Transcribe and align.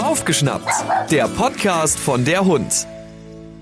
Aufgeschnappt, 0.00 0.70
der 1.10 1.26
Podcast 1.26 1.98
von 1.98 2.24
der 2.24 2.44
Hund. 2.44 2.86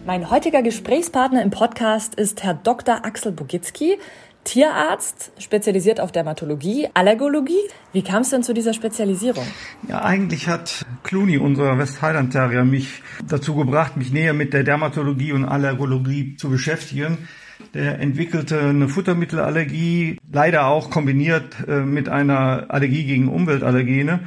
Mein 0.04 0.28
heutiger 0.28 0.60
Gesprächspartner 0.60 1.42
im 1.42 1.48
Podcast 1.48 2.14
ist 2.14 2.42
Herr 2.42 2.52
Dr. 2.52 3.06
Axel 3.06 3.32
Bogitzki, 3.32 3.96
Tierarzt, 4.44 5.32
spezialisiert 5.38 5.98
auf 6.00 6.12
Dermatologie, 6.12 6.88
Allergologie. 6.92 7.56
Wie 7.94 8.02
kam 8.02 8.21
es 8.21 8.29
denn 8.29 8.42
zu 8.42 8.52
dieser 8.52 8.74
Spezialisierung? 8.74 9.46
Ja, 9.88 10.02
eigentlich 10.02 10.46
hat 10.46 10.84
Clooney, 11.04 11.38
unser 11.38 11.79
Westheiland 11.79 12.35
Terrier, 12.35 12.67
mich 12.67 13.03
dazu 13.27 13.54
gebracht, 13.54 13.97
mich 13.97 14.13
näher 14.13 14.35
mit 14.35 14.53
der 14.53 14.63
Dermatologie 14.63 15.33
und 15.33 15.47
Allergologie 15.47 16.37
zu 16.37 16.51
beschäftigen. 16.51 17.29
Der 17.73 17.98
entwickelte 17.98 18.61
eine 18.61 18.88
Futtermittelallergie, 18.88 20.19
leider 20.30 20.66
auch 20.66 20.91
kombiniert 20.91 21.56
äh, 21.66 21.80
mit 21.80 22.11
einer 22.11 22.66
Allergie 22.69 23.05
gegen 23.05 23.29
Umweltallergene. 23.29 24.20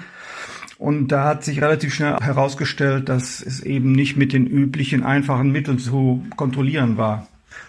Und 0.82 1.09
da 1.09 1.25
hat 1.25 1.43
sich 1.43 1.61
relativ 1.61 1.93
schnell 1.93 2.18
herausgestellt, 2.20 3.08
dass 3.08 3.39
es 3.39 3.59
eben 3.59 3.91
nicht 3.91 4.17
mit 4.17 4.34
den 4.34 4.48
üblichen 4.48 5.03
einfachen 5.03 5.52
Mitteln 5.52 5.77
zu 5.77 6.26
kontrollieren 6.35 6.98
war. 6.98 7.27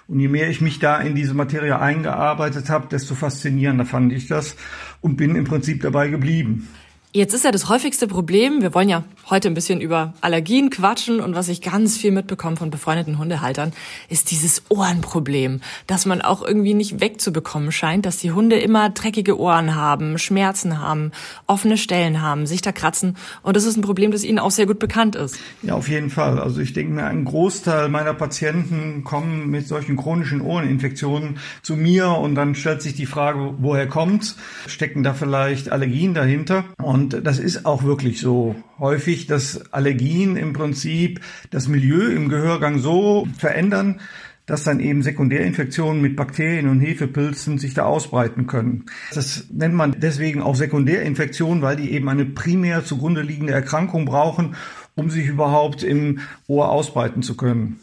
Und 0.09 0.19
je 0.19 0.29
mehr 0.29 0.49
ich 0.49 0.63
mich 0.63 0.79
da 0.79 0.97
in 0.97 1.15
diese 1.15 1.35
Materie 1.35 1.79
eingearbeitet 1.79 2.71
habe, 2.71 2.89
desto 2.89 3.15
faszinierender 3.15 3.85
fand 3.85 4.15
ich 4.15 4.29
das 4.29 4.57
und 5.03 5.19
bin 5.19 5.37
im 5.37 5.45
Prinzip 5.45 5.83
dabei 5.83 6.09
geblieben. 6.09 6.69
Jetzt 7.15 7.35
ist 7.35 7.45
ja 7.45 7.51
das 7.51 7.69
häufigste 7.69 8.07
Problem, 8.07 8.63
wir 8.63 8.73
wollen 8.73 8.89
ja 8.89 9.05
heute 9.29 9.49
ein 9.49 9.53
bisschen 9.53 9.83
über 9.83 10.15
Allergien 10.23 10.71
quatschen 10.71 11.21
und 11.21 11.35
was 11.35 11.51
ich 11.51 11.61
ganz 11.61 11.99
viel 11.99 12.11
mitbekomme 12.11 12.57
von 12.57 12.71
befreundeten 12.71 13.19
Hundehaltern, 13.19 13.75
ist 14.09 14.31
dieses 14.31 14.63
Ohrenproblem, 14.71 15.61
dass 15.87 16.07
man 16.07 16.23
auch 16.23 16.43
irgendwie 16.43 16.73
nicht 16.73 17.03
wegzubekommen 17.03 17.71
scheint, 17.71 18.07
dass 18.07 18.17
die 18.17 18.33
Hunde 18.33 18.59
immer 18.59 18.89
dreckige 18.89 19.39
Ohren 19.39 19.75
haben, 19.75 20.17
Schmerzen 20.17 20.81
haben, 20.81 21.13
offene 21.47 21.77
Stellen 21.77 22.23
haben, 22.23 22.47
sich 22.47 22.63
da 22.63 22.73
kratzen 22.73 23.19
und 23.43 23.57
das 23.59 23.65
ist 23.65 23.77
ein 23.77 23.83
Problem, 23.83 24.11
das 24.11 24.25
ihnen 24.25 24.39
auch 24.39 24.51
sehr 24.51 24.65
gut 24.65 24.79
bekannt 24.79 25.15
ist. 25.15 25.39
Ja, 25.61 25.75
auf 25.75 25.89
jeden 25.89 26.09
Fall. 26.09 26.39
Also 26.39 26.63
ich 26.63 26.73
denke 26.73 26.95
mir, 26.95 27.05
ein 27.05 27.27
Großteil 27.27 27.91
meiner 27.91 28.15
Patienten 28.15 29.05
kommen 29.05 29.51
mit 29.51 29.69
solchen 29.69 29.99
chronischen 29.99 30.41
Ohreninfektionen 30.41 31.41
zu 31.61 31.77
mir 31.77 32.09
und 32.09 32.37
dann 32.37 32.55
stellt 32.55 32.81
sich 32.81 32.95
die 32.95 33.05
Frage, 33.05 33.53
woher 33.59 33.87
kommt's? 33.87 34.37
Stecken 34.67 35.03
da 35.03 35.13
vielleicht 35.13 35.71
Allergien 35.71 36.15
dahinter? 36.15 36.65
Und 36.79 37.02
und 37.03 37.27
das 37.27 37.41
ist 37.41 37.67
auch 37.67 37.83
wirklich 37.83 38.21
so 38.21 38.55
häufig, 38.79 39.27
dass 39.27 39.73
Allergien 39.73 40.37
im 40.37 40.53
Prinzip 40.53 41.21
das 41.51 41.67
Milieu 41.67 42.07
im 42.07 42.29
Gehörgang 42.29 42.79
so 42.79 43.27
verändern, 43.37 44.01
dass 44.47 44.63
dann 44.63 44.79
eben 44.79 45.03
Sekundärinfektionen 45.03 46.01
mit 46.01 46.15
Bakterien 46.15 46.69
und 46.69 46.79
Hefepilzen 46.79 47.59
sich 47.59 47.75
da 47.75 47.87
ausbreiten 47.87 48.47
können. 48.47 48.87
Das 49.13 49.47
nennt 49.51 49.75
man 49.75 49.97
deswegen 49.99 50.43
auch 50.43 50.55
Sekundärinfektionen, 50.55 51.61
weil 51.61 51.75
die 51.75 51.91
eben 51.91 52.09
eine 52.09 52.25
primär 52.25 52.85
zugrunde 52.85 53.23
liegende 53.23 53.53
Erkrankung 53.53 54.05
brauchen, 54.05 54.55
um 54.95 55.11
sich 55.11 55.27
überhaupt 55.27 55.83
im 55.83 56.21
Ohr 56.47 56.71
ausbreiten 56.71 57.23
zu 57.23 57.37
können. 57.37 57.81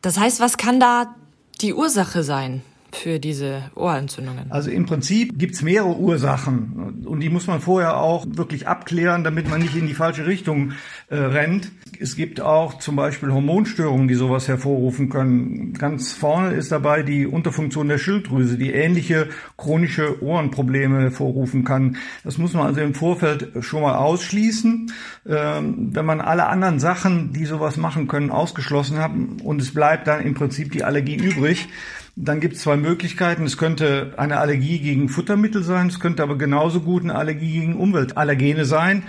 Das 0.00 0.18
heißt, 0.18 0.40
was 0.40 0.56
kann 0.56 0.80
da 0.80 1.14
die 1.60 1.74
Ursache 1.74 2.22
sein? 2.22 2.62
Für 2.96 3.18
diese 3.18 3.70
Ohrentzündungen? 3.74 4.50
Also 4.50 4.70
im 4.70 4.86
Prinzip 4.86 5.38
gibt's 5.38 5.62
mehrere 5.62 5.96
Ursachen 5.96 7.04
und 7.06 7.20
die 7.20 7.28
muss 7.28 7.46
man 7.46 7.60
vorher 7.60 7.98
auch 7.98 8.26
wirklich 8.28 8.68
abklären, 8.68 9.24
damit 9.24 9.48
man 9.48 9.60
nicht 9.60 9.76
in 9.76 9.86
die 9.86 9.94
falsche 9.94 10.26
Richtung 10.26 10.72
äh, 11.08 11.16
rennt. 11.16 11.70
Es 12.00 12.16
gibt 12.16 12.40
auch 12.40 12.78
zum 12.78 12.96
Beispiel 12.96 13.32
Hormonstörungen, 13.32 14.08
die 14.08 14.14
sowas 14.14 14.48
hervorrufen 14.48 15.08
können. 15.08 15.74
Ganz 15.74 16.12
vorne 16.12 16.54
ist 16.54 16.72
dabei 16.72 17.02
die 17.02 17.26
Unterfunktion 17.26 17.88
der 17.88 17.98
Schilddrüse, 17.98 18.58
die 18.58 18.72
ähnliche 18.72 19.28
chronische 19.56 20.22
Ohrenprobleme 20.22 21.00
hervorrufen 21.00 21.64
kann. 21.64 21.96
Das 22.24 22.38
muss 22.38 22.54
man 22.54 22.66
also 22.66 22.80
im 22.80 22.94
Vorfeld 22.94 23.52
schon 23.60 23.82
mal 23.82 23.96
ausschließen. 23.96 24.92
Ähm, 25.26 25.90
wenn 25.92 26.04
man 26.04 26.20
alle 26.20 26.46
anderen 26.46 26.78
Sachen, 26.78 27.32
die 27.32 27.44
sowas 27.44 27.76
machen 27.76 28.08
können, 28.08 28.30
ausgeschlossen 28.30 28.98
hat 28.98 29.12
und 29.42 29.60
es 29.60 29.72
bleibt 29.72 30.06
dann 30.06 30.22
im 30.22 30.34
Prinzip 30.34 30.72
die 30.72 30.84
Allergie 30.84 31.16
übrig, 31.16 31.68
dann 32.16 32.40
gibt 32.40 32.56
es 32.56 32.62
zwei 32.62 32.76
Möglichkeiten. 32.76 33.44
Es 33.44 33.56
könnte 33.56 34.14
eine 34.16 34.38
Allergie 34.38 34.78
gegen 34.78 35.08
Futtermittel 35.08 35.62
sein, 35.62 35.88
es 35.88 36.00
könnte 36.00 36.22
aber 36.22 36.38
genauso 36.38 36.80
gut 36.80 37.02
eine 37.02 37.14
Allergie 37.14 37.60
gegen 37.60 37.76
Umweltallergene 37.76 38.64
sein. 38.64 39.04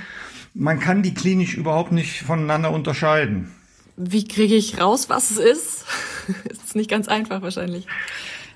Man 0.53 0.79
kann 0.79 1.03
die 1.03 1.13
klinisch 1.13 1.55
überhaupt 1.55 1.91
nicht 1.91 2.21
voneinander 2.21 2.71
unterscheiden. 2.71 3.51
Wie 3.97 4.27
kriege 4.27 4.55
ich 4.55 4.79
raus, 4.79 5.09
was 5.09 5.31
es 5.31 5.37
ist? 5.37 5.85
ist 6.63 6.75
nicht 6.75 6.89
ganz 6.89 7.07
einfach 7.07 7.41
wahrscheinlich. 7.41 7.87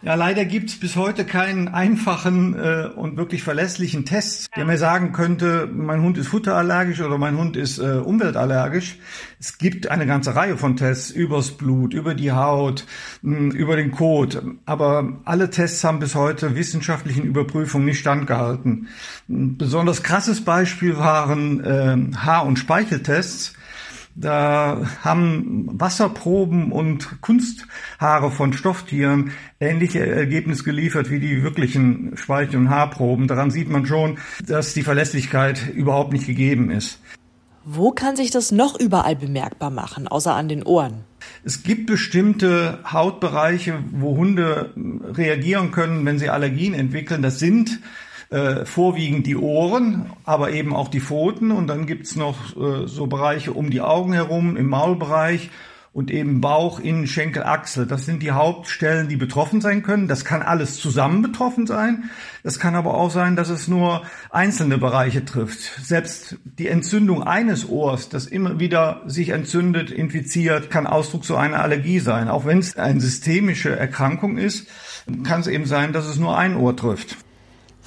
Ja, 0.01 0.15
leider 0.15 0.45
gibt 0.45 0.69
es 0.69 0.79
bis 0.79 0.95
heute 0.95 1.25
keinen 1.25 1.67
einfachen 1.67 2.55
äh, 2.57 2.87
und 2.95 3.17
wirklich 3.17 3.43
verlässlichen 3.43 4.05
Test, 4.05 4.49
der 4.55 4.63
mir 4.63 4.77
sagen 4.77 5.11
könnte, 5.11 5.69
mein 5.69 6.01
Hund 6.01 6.17
ist 6.17 6.29
futterallergisch 6.29 7.01
oder 7.01 7.17
mein 7.17 7.37
Hund 7.37 7.57
ist 7.57 7.79
äh, 7.79 7.97
umweltallergisch. 7.97 8.97
Es 9.41 9.57
gibt 9.57 9.91
eine 9.91 10.05
ganze 10.05 10.37
Reihe 10.37 10.55
von 10.55 10.77
Tests 10.77 11.11
übers 11.11 11.51
Blut, 11.51 11.93
über 11.93 12.15
die 12.15 12.31
Haut, 12.31 12.85
mh, 13.23 13.37
hm, 13.37 13.51
über 13.51 13.75
den 13.75 13.91
Kot, 13.91 14.41
aber 14.65 15.19
alle 15.25 15.49
Tests 15.49 15.83
haben 15.83 15.99
bis 15.99 16.15
heute 16.15 16.55
wissenschaftlichen 16.55 17.23
Überprüfungen 17.23 17.85
nicht 17.85 17.99
standgehalten. 17.99 18.87
Ein 19.27 19.57
besonders 19.57 20.01
krasses 20.01 20.45
Beispiel 20.45 20.97
waren 20.97 21.61
äh, 21.65 22.15
Haar- 22.15 22.45
und 22.45 22.57
Speicheltests 22.57 23.53
da 24.19 24.81
haben 25.01 25.67
Wasserproben 25.71 26.71
und 26.71 27.21
Kunsthaare 27.21 28.31
von 28.31 28.51
Stofftieren 28.51 29.31
ähnliche 29.61 30.05
Ergebnisse 30.05 30.63
geliefert 30.63 31.09
wie 31.09 31.19
die 31.19 31.41
wirklichen 31.41 32.17
Speichel- 32.17 32.57
und 32.57 32.69
Haarproben. 32.69 33.27
Daran 33.27 33.49
sieht 33.49 33.69
man 33.69 33.85
schon, 33.85 34.17
dass 34.45 34.73
die 34.73 34.83
Verlässlichkeit 34.83 35.69
überhaupt 35.73 36.11
nicht 36.11 36.27
gegeben 36.27 36.69
ist. 36.69 36.99
Wo 37.63 37.91
kann 37.91 38.15
sich 38.15 38.31
das 38.31 38.51
noch 38.51 38.79
überall 38.79 39.15
bemerkbar 39.15 39.69
machen, 39.69 40.07
außer 40.07 40.33
an 40.33 40.49
den 40.49 40.63
Ohren? 40.63 41.05
Es 41.43 41.63
gibt 41.63 41.85
bestimmte 41.85 42.79
Hautbereiche, 42.91 43.83
wo 43.91 44.17
Hunde 44.17 44.73
reagieren 45.13 45.71
können, 45.71 46.05
wenn 46.05 46.19
sie 46.19 46.29
Allergien 46.29 46.73
entwickeln. 46.73 47.21
Das 47.21 47.39
sind 47.39 47.79
äh, 48.29 48.65
vorwiegend 48.65 49.25
die 49.25 49.35
Ohren, 49.35 50.11
aber 50.23 50.51
eben 50.51 50.75
auch 50.75 50.87
die 50.87 50.99
Pfoten. 50.99 51.51
Und 51.51 51.67
dann 51.67 51.85
gibt's 51.85 52.15
noch 52.15 52.55
äh, 52.55 52.87
so 52.87 53.07
Bereiche 53.07 53.53
um 53.53 53.69
die 53.69 53.81
Augen 53.81 54.13
herum, 54.13 54.57
im 54.57 54.67
Maulbereich 54.67 55.49
und 55.91 56.11
eben 56.11 56.39
Bauch, 56.39 56.79
Innen, 56.79 57.07
Schenkel, 57.07 57.43
Achsel. 57.43 57.87
Das 57.87 58.05
sind 58.05 58.21
die 58.21 58.31
Hauptstellen, 58.31 59.07
die 59.07 59.15
betroffen 59.15 59.59
sein 59.59 59.81
können. 59.81 60.07
Das 60.07 60.23
kann 60.23 60.41
alles 60.41 60.77
zusammen 60.77 61.21
betroffen 61.21 61.65
sein. 61.65 62.09
Das 62.43 62.59
kann 62.59 62.75
aber 62.75 62.93
auch 62.93 63.09
sein, 63.09 63.35
dass 63.35 63.49
es 63.49 63.67
nur 63.67 64.03
einzelne 64.29 64.77
Bereiche 64.77 65.25
trifft. 65.25 65.59
Selbst 65.83 66.37
die 66.43 66.67
Entzündung 66.67 67.23
eines 67.23 67.67
Ohrs, 67.67 68.09
das 68.09 68.27
immer 68.27 68.59
wieder 68.59 69.01
sich 69.07 69.29
entzündet, 69.29 69.89
infiziert, 69.89 70.69
kann 70.69 70.85
Ausdruck 70.85 71.25
so 71.25 71.35
einer 71.35 71.61
Allergie 71.61 71.99
sein. 71.99 72.29
Auch 72.29 72.45
wenn 72.45 72.59
es 72.59 72.77
eine 72.77 73.01
systemische 73.01 73.75
Erkrankung 73.75 74.37
ist, 74.37 74.67
kann 75.23 75.41
es 75.41 75.47
eben 75.47 75.65
sein, 75.65 75.91
dass 75.91 76.05
es 76.05 76.17
nur 76.17 76.37
ein 76.37 76.55
Ohr 76.55 76.75
trifft. 76.75 77.17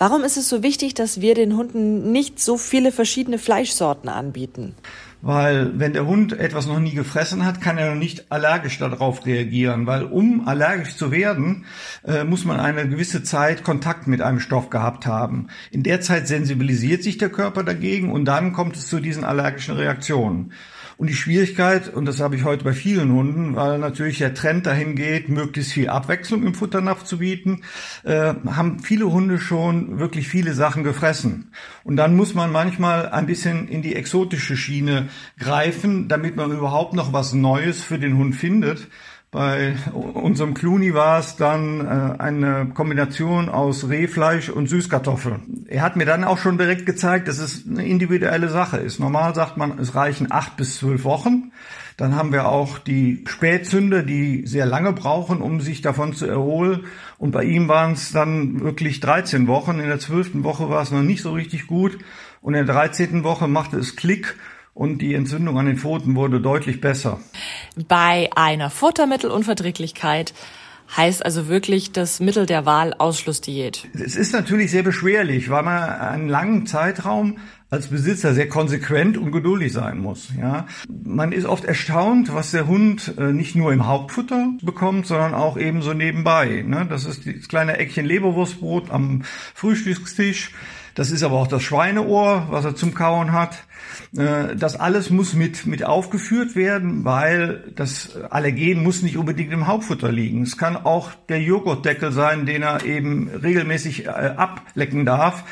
Warum 0.04 0.24
ist 0.24 0.36
es 0.36 0.48
so 0.48 0.64
wichtig, 0.64 0.94
dass 0.94 1.20
wir 1.20 1.36
den 1.36 1.56
Hunden 1.56 2.10
nicht 2.10 2.40
so 2.40 2.56
viele 2.56 2.90
verschiedene 2.90 3.38
Fleischsorten 3.38 4.08
anbieten? 4.08 4.74
Weil 5.20 5.78
wenn 5.78 5.92
der 5.92 6.06
Hund 6.06 6.32
etwas 6.32 6.66
noch 6.66 6.80
nie 6.80 6.90
gefressen 6.90 7.46
hat, 7.46 7.60
kann 7.60 7.78
er 7.78 7.90
noch 7.90 8.00
nicht 8.00 8.26
allergisch 8.28 8.80
darauf 8.80 9.24
reagieren. 9.26 9.86
Weil 9.86 10.02
um 10.02 10.48
allergisch 10.48 10.96
zu 10.96 11.12
werden, 11.12 11.66
äh, 12.04 12.24
muss 12.24 12.44
man 12.44 12.58
eine 12.58 12.88
gewisse 12.88 13.22
Zeit 13.22 13.62
Kontakt 13.62 14.08
mit 14.08 14.22
einem 14.22 14.40
Stoff 14.40 14.70
gehabt 14.70 15.06
haben. 15.06 15.46
In 15.70 15.84
der 15.84 16.00
Zeit 16.00 16.26
sensibilisiert 16.26 17.04
sich 17.04 17.18
der 17.18 17.28
Körper 17.28 17.62
dagegen 17.62 18.10
und 18.10 18.24
dann 18.24 18.52
kommt 18.52 18.74
es 18.74 18.88
zu 18.88 18.98
diesen 18.98 19.22
allergischen 19.22 19.76
Reaktionen. 19.76 20.52
Und 21.02 21.08
die 21.08 21.16
Schwierigkeit, 21.16 21.92
und 21.92 22.04
das 22.04 22.20
habe 22.20 22.36
ich 22.36 22.44
heute 22.44 22.62
bei 22.62 22.74
vielen 22.74 23.10
Hunden, 23.10 23.56
weil 23.56 23.80
natürlich 23.80 24.18
der 24.18 24.34
Trend 24.34 24.66
dahin 24.66 24.94
geht, 24.94 25.28
möglichst 25.28 25.72
viel 25.72 25.88
Abwechslung 25.88 26.46
im 26.46 26.54
Futternapf 26.54 27.02
zu 27.02 27.18
bieten, 27.18 27.62
äh, 28.04 28.34
haben 28.46 28.78
viele 28.78 29.10
Hunde 29.10 29.40
schon 29.40 29.98
wirklich 29.98 30.28
viele 30.28 30.54
Sachen 30.54 30.84
gefressen. 30.84 31.50
Und 31.82 31.96
dann 31.96 32.14
muss 32.14 32.34
man 32.34 32.52
manchmal 32.52 33.08
ein 33.08 33.26
bisschen 33.26 33.66
in 33.66 33.82
die 33.82 33.96
exotische 33.96 34.56
Schiene 34.56 35.08
greifen, 35.40 36.06
damit 36.06 36.36
man 36.36 36.52
überhaupt 36.52 36.94
noch 36.94 37.12
was 37.12 37.32
Neues 37.32 37.82
für 37.82 37.98
den 37.98 38.16
Hund 38.16 38.36
findet. 38.36 38.86
Bei 39.32 39.76
unserem 39.94 40.52
Clooney 40.52 40.92
war 40.92 41.18
es 41.18 41.36
dann 41.36 41.80
äh, 41.80 42.20
eine 42.20 42.68
Kombination 42.74 43.48
aus 43.48 43.88
Rehfleisch 43.88 44.50
und 44.50 44.68
Süßkartoffeln. 44.68 45.64
Er 45.68 45.80
hat 45.80 45.96
mir 45.96 46.04
dann 46.04 46.22
auch 46.22 46.36
schon 46.36 46.58
direkt 46.58 46.84
gezeigt, 46.84 47.28
dass 47.28 47.38
es 47.38 47.66
eine 47.66 47.86
individuelle 47.86 48.50
Sache 48.50 48.76
ist. 48.76 49.00
Normal 49.00 49.34
sagt 49.34 49.56
man, 49.56 49.78
es 49.78 49.94
reichen 49.94 50.30
acht 50.30 50.58
bis 50.58 50.76
zwölf 50.76 51.04
Wochen. 51.04 51.50
Dann 51.96 52.14
haben 52.14 52.30
wir 52.30 52.46
auch 52.46 52.78
die 52.78 53.24
Spätzünder, 53.26 54.02
die 54.02 54.46
sehr 54.46 54.66
lange 54.66 54.92
brauchen, 54.92 55.40
um 55.40 55.62
sich 55.62 55.80
davon 55.80 56.12
zu 56.12 56.26
erholen. 56.26 56.84
Und 57.16 57.30
bei 57.30 57.44
ihm 57.44 57.68
waren 57.68 57.92
es 57.92 58.12
dann 58.12 58.60
wirklich 58.60 59.00
13 59.00 59.46
Wochen. 59.46 59.80
In 59.80 59.88
der 59.88 59.98
zwölften 59.98 60.44
Woche 60.44 60.68
war 60.68 60.82
es 60.82 60.90
noch 60.90 61.00
nicht 61.00 61.22
so 61.22 61.32
richtig 61.32 61.66
gut. 61.66 61.96
Und 62.42 62.52
in 62.52 62.66
der 62.66 62.74
13. 62.74 63.24
Woche 63.24 63.48
machte 63.48 63.78
es 63.78 63.96
Klick 63.96 64.36
und 64.74 64.98
die 64.98 65.14
Entzündung 65.14 65.58
an 65.58 65.66
den 65.66 65.76
Pfoten 65.76 66.14
wurde 66.14 66.40
deutlich 66.40 66.80
besser. 66.80 67.20
Bei 67.88 68.30
einer 68.34 68.70
Futtermittelunverträglichkeit 68.70 70.32
Heißt 70.94 71.24
also 71.24 71.48
wirklich 71.48 71.92
das 71.92 72.20
Mittel 72.20 72.44
der 72.44 72.66
Wahl 72.66 72.92
Ausschlussdiät. 72.92 73.88
Es 73.94 74.14
ist 74.14 74.34
natürlich 74.34 74.70
sehr 74.70 74.82
beschwerlich, 74.82 75.48
weil 75.48 75.62
man 75.62 75.88
einen 75.88 76.28
langen 76.28 76.66
Zeitraum 76.66 77.38
als 77.70 77.86
Besitzer 77.86 78.34
sehr 78.34 78.50
konsequent 78.50 79.16
und 79.16 79.32
geduldig 79.32 79.72
sein 79.72 79.98
muss. 79.98 80.28
Ja, 80.38 80.66
man 81.02 81.32
ist 81.32 81.46
oft 81.46 81.64
erstaunt, 81.64 82.34
was 82.34 82.50
der 82.50 82.66
Hund 82.66 83.14
äh, 83.16 83.32
nicht 83.32 83.56
nur 83.56 83.72
im 83.72 83.86
Hauptfutter 83.86 84.50
bekommt, 84.60 85.06
sondern 85.06 85.32
auch 85.32 85.56
ebenso 85.56 85.94
nebenbei. 85.94 86.62
Ne? 86.66 86.86
Das 86.86 87.06
ist 87.06 87.26
das 87.26 87.48
kleine 87.48 87.78
Eckchen 87.78 88.04
Leberwurstbrot 88.04 88.90
am 88.90 89.22
Frühstückstisch. 89.54 90.52
Das 90.94 91.10
ist 91.10 91.22
aber 91.22 91.36
auch 91.36 91.46
das 91.46 91.62
Schweineohr, 91.62 92.48
was 92.50 92.66
er 92.66 92.76
zum 92.76 92.92
Kauen 92.92 93.32
hat. 93.32 93.64
Äh, 94.16 94.56
das 94.56 94.78
alles 94.78 95.10
muss 95.10 95.34
mit, 95.34 95.66
mit 95.66 95.84
aufgeführt 95.84 96.54
werden, 96.54 97.04
weil 97.04 97.72
das 97.74 98.16
Allergen 98.30 98.82
muss 98.82 99.02
nicht 99.02 99.16
unbedingt 99.16 99.52
im 99.52 99.66
Hauptfutter 99.66 100.12
liegen. 100.12 100.42
Es 100.42 100.58
kann 100.58 100.76
auch 100.76 101.10
der 101.28 101.40
Joghurtdeckel 101.40 102.12
sein, 102.12 102.46
den 102.46 102.62
er 102.62 102.84
eben 102.84 103.28
regelmäßig 103.28 104.06
äh, 104.06 104.08
ablecken 104.08 105.06
darf. 105.06 105.44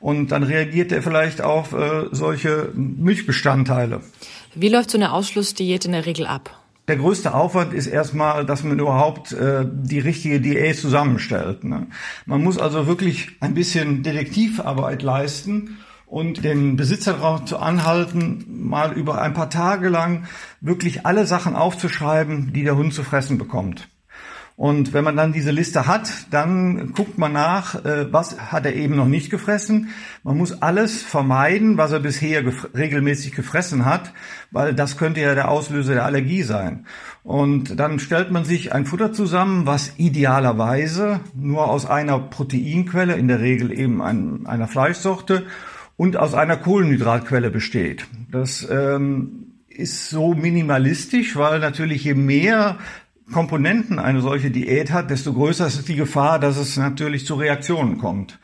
Und 0.00 0.30
dann 0.32 0.42
reagiert 0.42 0.92
er 0.92 1.02
vielleicht 1.02 1.40
auf 1.42 1.72
äh, 1.72 2.06
solche 2.12 2.70
Milchbestandteile. 2.74 4.00
Wie 4.54 4.68
läuft 4.68 4.90
so 4.90 4.98
eine 4.98 5.12
Ausschlussdiät 5.12 5.84
in 5.84 5.92
der 5.92 6.06
Regel 6.06 6.26
ab? 6.26 6.62
Der 6.88 6.96
größte 6.96 7.34
Aufwand 7.34 7.74
ist 7.74 7.88
erstmal, 7.88 8.46
dass 8.46 8.62
man 8.62 8.78
überhaupt 8.78 9.32
äh, 9.32 9.66
die 9.68 9.98
richtige 9.98 10.40
Diät 10.40 10.78
zusammenstellt. 10.78 11.64
Ne? 11.64 11.88
Man 12.26 12.44
muss 12.44 12.58
also 12.58 12.86
wirklich 12.86 13.30
ein 13.40 13.54
bisschen 13.54 14.04
Detektivarbeit 14.04 15.02
leisten 15.02 15.78
und 16.06 16.44
den 16.44 16.76
Besitzer 16.76 17.14
dazu 17.20 17.58
anhalten, 17.58 18.44
mal 18.48 18.92
über 18.92 19.20
ein 19.20 19.34
paar 19.34 19.50
Tage 19.50 19.88
lang 19.88 20.24
wirklich 20.60 21.04
alle 21.04 21.26
Sachen 21.26 21.56
aufzuschreiben, 21.56 22.52
die 22.52 22.62
der 22.62 22.76
Hund 22.76 22.94
zu 22.94 23.02
fressen 23.02 23.38
bekommt. 23.38 23.88
Und 24.56 24.94
wenn 24.94 25.04
man 25.04 25.16
dann 25.16 25.34
diese 25.34 25.50
Liste 25.50 25.86
hat, 25.86 26.10
dann 26.30 26.94
guckt 26.94 27.18
man 27.18 27.34
nach, 27.34 27.84
äh, 27.84 28.10
was 28.10 28.40
hat 28.40 28.64
er 28.64 28.74
eben 28.74 28.96
noch 28.96 29.06
nicht 29.06 29.28
gefressen. 29.30 29.90
Man 30.22 30.38
muss 30.38 30.62
alles 30.62 31.02
vermeiden, 31.02 31.76
was 31.76 31.92
er 31.92 32.00
bisher 32.00 32.42
gef 32.42 32.68
regelmäßig 32.74 33.32
gefressen 33.32 33.84
hat, 33.84 34.14
weil 34.50 34.74
das 34.74 34.96
könnte 34.96 35.20
ja 35.20 35.34
der 35.34 35.50
Auslöser 35.50 35.92
der 35.92 36.06
Allergie 36.06 36.42
sein. 36.42 36.86
Und 37.22 37.78
dann 37.78 37.98
stellt 37.98 38.30
man 38.30 38.46
sich 38.46 38.72
ein 38.72 38.86
Futter 38.86 39.12
zusammen, 39.12 39.66
was 39.66 39.92
idealerweise 39.98 41.20
nur 41.34 41.68
aus 41.68 41.84
einer 41.84 42.18
Proteinquelle, 42.18 43.12
in 43.12 43.28
der 43.28 43.40
Regel 43.40 43.78
eben 43.78 44.00
ein, 44.00 44.46
einer 44.46 44.68
Fleischsorte, 44.68 45.44
und 45.96 46.16
aus 46.16 46.34
einer 46.34 46.56
Kohlenhydratquelle 46.56 47.50
besteht. 47.50 48.06
Das 48.30 48.66
ähm, 48.70 49.52
ist 49.68 50.10
so 50.10 50.34
minimalistisch, 50.34 51.36
weil 51.36 51.60
natürlich 51.60 52.04
je 52.04 52.14
mehr 52.14 52.78
Komponenten 53.32 53.98
eine 53.98 54.20
solche 54.20 54.50
Diät 54.50 54.92
hat, 54.92 55.10
desto 55.10 55.32
größer 55.32 55.66
ist 55.66 55.88
die 55.88 55.96
Gefahr, 55.96 56.38
dass 56.38 56.56
es 56.56 56.76
natürlich 56.76 57.26
zu 57.26 57.34
Reaktionen 57.34 57.98
kommt. 57.98 58.38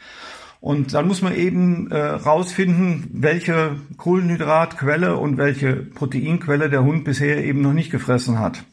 Und 0.61 0.95
dann 0.95 1.09
muss 1.09 1.23
man 1.23 1.35
eben 1.35 1.91
äh, 1.91 1.99
rausfinden, 1.99 3.09
welche 3.13 3.77
Kohlenhydratquelle 3.97 5.17
und 5.17 5.37
welche 5.37 5.75
Proteinquelle 5.75 6.71
der 6.71 6.85
Hund 6.85 7.05
bisher 7.05 7.45
eben 7.45 7.63
noch 7.63 7.73
nicht 7.73 7.91
gefressen 7.91 8.39
hat. 8.39 8.65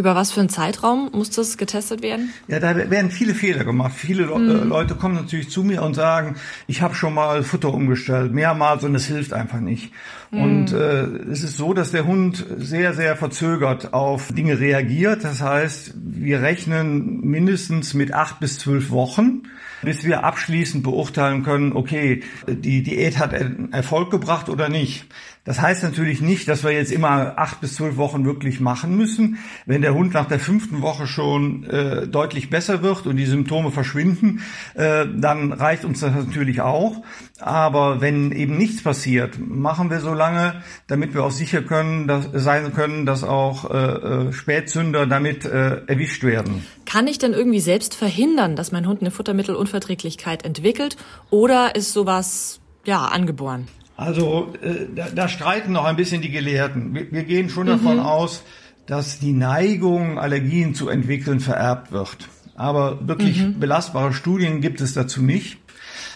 Über 0.00 0.14
was 0.14 0.32
für 0.32 0.40
einen 0.40 0.48
Zeitraum 0.48 1.10
muss 1.12 1.28
das 1.28 1.58
getestet 1.58 2.00
werden? 2.00 2.32
Ja, 2.48 2.58
da 2.58 2.74
werden 2.74 3.10
viele 3.10 3.34
Fehler 3.34 3.64
gemacht. 3.64 3.92
Viele 3.94 4.24
mhm. 4.24 4.66
Leute 4.66 4.94
kommen 4.94 5.14
natürlich 5.14 5.50
zu 5.50 5.62
mir 5.62 5.82
und 5.82 5.92
sagen, 5.92 6.36
ich 6.66 6.80
habe 6.80 6.94
schon 6.94 7.12
mal 7.12 7.42
Futter 7.42 7.74
umgestellt, 7.74 8.32
mehrmals 8.32 8.82
und 8.82 8.94
es 8.94 9.04
hilft 9.04 9.34
einfach 9.34 9.60
nicht. 9.60 9.92
Mhm. 10.30 10.42
Und 10.42 10.72
äh, 10.72 11.02
es 11.30 11.42
ist 11.42 11.58
so, 11.58 11.74
dass 11.74 11.90
der 11.90 12.06
Hund 12.06 12.46
sehr, 12.56 12.94
sehr 12.94 13.14
verzögert 13.14 13.92
auf 13.92 14.32
Dinge 14.32 14.58
reagiert. 14.58 15.22
Das 15.22 15.42
heißt, 15.42 15.92
wir 16.02 16.40
rechnen 16.40 17.20
mindestens 17.20 17.92
mit 17.92 18.14
acht 18.14 18.40
bis 18.40 18.58
zwölf 18.58 18.90
Wochen 18.90 19.42
bis 19.82 20.04
wir 20.04 20.24
abschließend 20.24 20.82
beurteilen 20.82 21.42
können, 21.42 21.72
okay, 21.72 22.22
die 22.46 22.82
Diät 22.82 23.18
hat 23.18 23.32
Erfolg 23.72 24.10
gebracht 24.10 24.48
oder 24.50 24.68
nicht. 24.68 25.06
Das 25.44 25.60
heißt 25.60 25.82
natürlich 25.82 26.20
nicht, 26.20 26.48
dass 26.48 26.64
wir 26.64 26.70
jetzt 26.70 26.92
immer 26.92 27.38
acht 27.38 27.62
bis 27.62 27.74
zwölf 27.74 27.96
Wochen 27.96 28.26
wirklich 28.26 28.60
machen 28.60 28.94
müssen. 28.96 29.38
Wenn 29.64 29.80
der 29.80 29.94
Hund 29.94 30.12
nach 30.12 30.26
der 30.26 30.38
fünften 30.38 30.82
Woche 30.82 31.06
schon 31.06 31.64
äh, 31.64 32.06
deutlich 32.06 32.50
besser 32.50 32.82
wird 32.82 33.06
und 33.06 33.16
die 33.16 33.24
Symptome 33.24 33.70
verschwinden, 33.70 34.42
äh, 34.74 35.06
dann 35.16 35.52
reicht 35.52 35.86
uns 35.86 36.00
das 36.00 36.14
natürlich 36.14 36.60
auch. 36.60 37.02
Aber 37.38 38.02
wenn 38.02 38.32
eben 38.32 38.58
nichts 38.58 38.82
passiert, 38.82 39.38
machen 39.38 39.88
wir 39.88 40.00
so 40.00 40.12
lange, 40.12 40.62
damit 40.88 41.14
wir 41.14 41.24
auch 41.24 41.30
sicher 41.30 41.62
können, 41.62 42.06
dass, 42.06 42.28
sein 42.34 42.74
können, 42.74 43.06
dass 43.06 43.24
auch 43.24 43.70
äh, 43.70 43.76
äh, 43.76 44.32
Spätzünder 44.34 45.06
damit 45.06 45.46
äh, 45.46 45.86
erwischt 45.86 46.22
werden. 46.22 46.66
Kann 46.84 47.06
ich 47.06 47.16
denn 47.18 47.32
irgendwie 47.32 47.60
selbst 47.60 47.94
verhindern, 47.94 48.56
dass 48.56 48.72
mein 48.72 48.86
Hund 48.86 49.00
eine 49.00 49.10
Futtermittelunverträglichkeit 49.10 50.44
entwickelt? 50.44 50.98
Oder 51.30 51.74
ist 51.76 51.94
sowas 51.94 52.60
ja 52.84 53.06
angeboren? 53.06 53.68
Also 54.00 54.54
äh, 54.62 54.86
da, 54.94 55.08
da 55.10 55.28
streiten 55.28 55.72
noch 55.72 55.84
ein 55.84 55.96
bisschen 55.96 56.22
die 56.22 56.30
Gelehrten. 56.30 56.94
Wir, 56.94 57.12
wir 57.12 57.24
gehen 57.24 57.50
schon 57.50 57.66
mhm. 57.66 57.72
davon 57.72 58.00
aus, 58.00 58.42
dass 58.86 59.18
die 59.18 59.32
Neigung, 59.32 60.18
Allergien 60.18 60.74
zu 60.74 60.88
entwickeln, 60.88 61.38
vererbt 61.38 61.92
wird. 61.92 62.16
Aber 62.54 63.06
wirklich 63.06 63.42
mhm. 63.42 63.60
belastbare 63.60 64.14
Studien 64.14 64.62
gibt 64.62 64.80
es 64.80 64.94
dazu 64.94 65.20
nicht. 65.20 65.58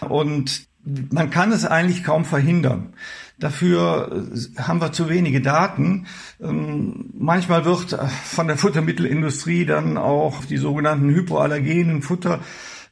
Und 0.01 0.65
man 1.11 1.29
kann 1.29 1.51
es 1.51 1.63
eigentlich 1.63 2.03
kaum 2.03 2.25
verhindern. 2.25 2.93
Dafür 3.37 4.29
äh, 4.33 4.61
haben 4.61 4.81
wir 4.81 4.91
zu 4.91 5.07
wenige 5.07 5.41
Daten. 5.41 6.07
Ähm, 6.41 7.11
manchmal 7.13 7.65
wird 7.65 7.93
äh, 7.93 8.07
von 8.07 8.47
der 8.47 8.57
Futtermittelindustrie 8.57 9.63
dann 9.63 9.99
auch 9.99 10.43
die 10.45 10.57
sogenannten 10.57 11.09
hypoallergenen 11.09 12.01
Futter 12.01 12.39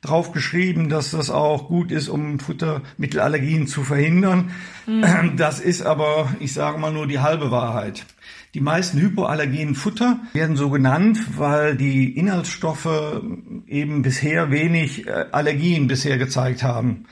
drauf 0.04 0.32
geschrieben, 0.32 0.90
dass 0.90 1.12
das 1.12 1.30
auch 1.30 1.68
gut 1.68 1.92
ist, 1.92 2.10
um 2.10 2.40
Futtermittelallergien 2.40 3.68
zu 3.68 3.84
verhindern. 3.84 4.52
Mhm. 4.86 5.38
Das 5.38 5.60
ist 5.60 5.82
aber, 5.82 6.34
ich 6.40 6.54
sage 6.54 6.78
mal, 6.78 6.92
nur 6.92 7.08
die 7.08 7.20
halbe 7.20 7.50
Wahrheit. 7.52 8.06
Die 8.54 8.62
meisten 8.62 9.00
hypoallergenen 9.00 9.74
Futter 9.74 10.20
werden 10.34 10.56
so 10.56 10.70
genannt, 10.70 11.20
weil 11.38 11.76
die 11.76 12.16
Inhaltsstoffe 12.16 13.24
eben 13.66 14.04
bisher 14.04 14.52
wenig 14.52 15.08
äh, 15.08 15.26
Allergien 15.32 15.88
bisher 15.88 16.20
gezeigt 16.20 16.62
haben. 16.62 17.06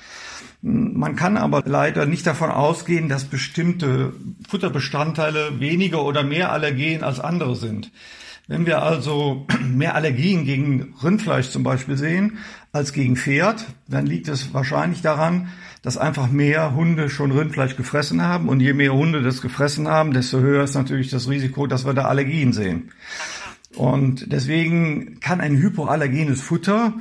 Man 0.61 1.15
kann 1.15 1.37
aber 1.37 1.63
leider 1.65 2.05
nicht 2.05 2.27
davon 2.27 2.51
ausgehen, 2.51 3.09
dass 3.09 3.25
bestimmte 3.25 4.13
Futterbestandteile 4.47 5.59
weniger 5.59 6.03
oder 6.03 6.23
mehr 6.23 6.51
Allergen 6.51 7.03
als 7.03 7.19
andere 7.19 7.55
sind. 7.55 7.91
Wenn 8.47 8.65
wir 8.65 8.83
also 8.83 9.47
mehr 9.65 9.95
Allergien 9.95 10.45
gegen 10.45 10.93
Rindfleisch 11.03 11.49
zum 11.49 11.63
Beispiel 11.63 11.97
sehen 11.97 12.37
als 12.71 12.93
gegen 12.93 13.15
Pferd, 13.15 13.65
dann 13.87 14.05
liegt 14.05 14.27
es 14.27 14.53
wahrscheinlich 14.53 15.01
daran, 15.01 15.49
dass 15.81 15.97
einfach 15.97 16.29
mehr 16.29 16.75
Hunde 16.75 17.09
schon 17.09 17.31
Rindfleisch 17.31 17.75
gefressen 17.75 18.21
haben. 18.21 18.47
Und 18.47 18.59
je 18.59 18.73
mehr 18.73 18.93
Hunde 18.93 19.23
das 19.23 19.41
gefressen 19.41 19.87
haben, 19.87 20.13
desto 20.13 20.39
höher 20.39 20.63
ist 20.63 20.75
natürlich 20.75 21.09
das 21.09 21.27
Risiko, 21.27 21.65
dass 21.65 21.85
wir 21.85 21.93
da 21.93 22.03
Allergien 22.03 22.53
sehen. 22.53 22.91
Und 23.75 24.31
deswegen 24.31 25.19
kann 25.21 25.41
ein 25.41 25.57
hypoallergenes 25.57 26.41
Futter 26.41 26.93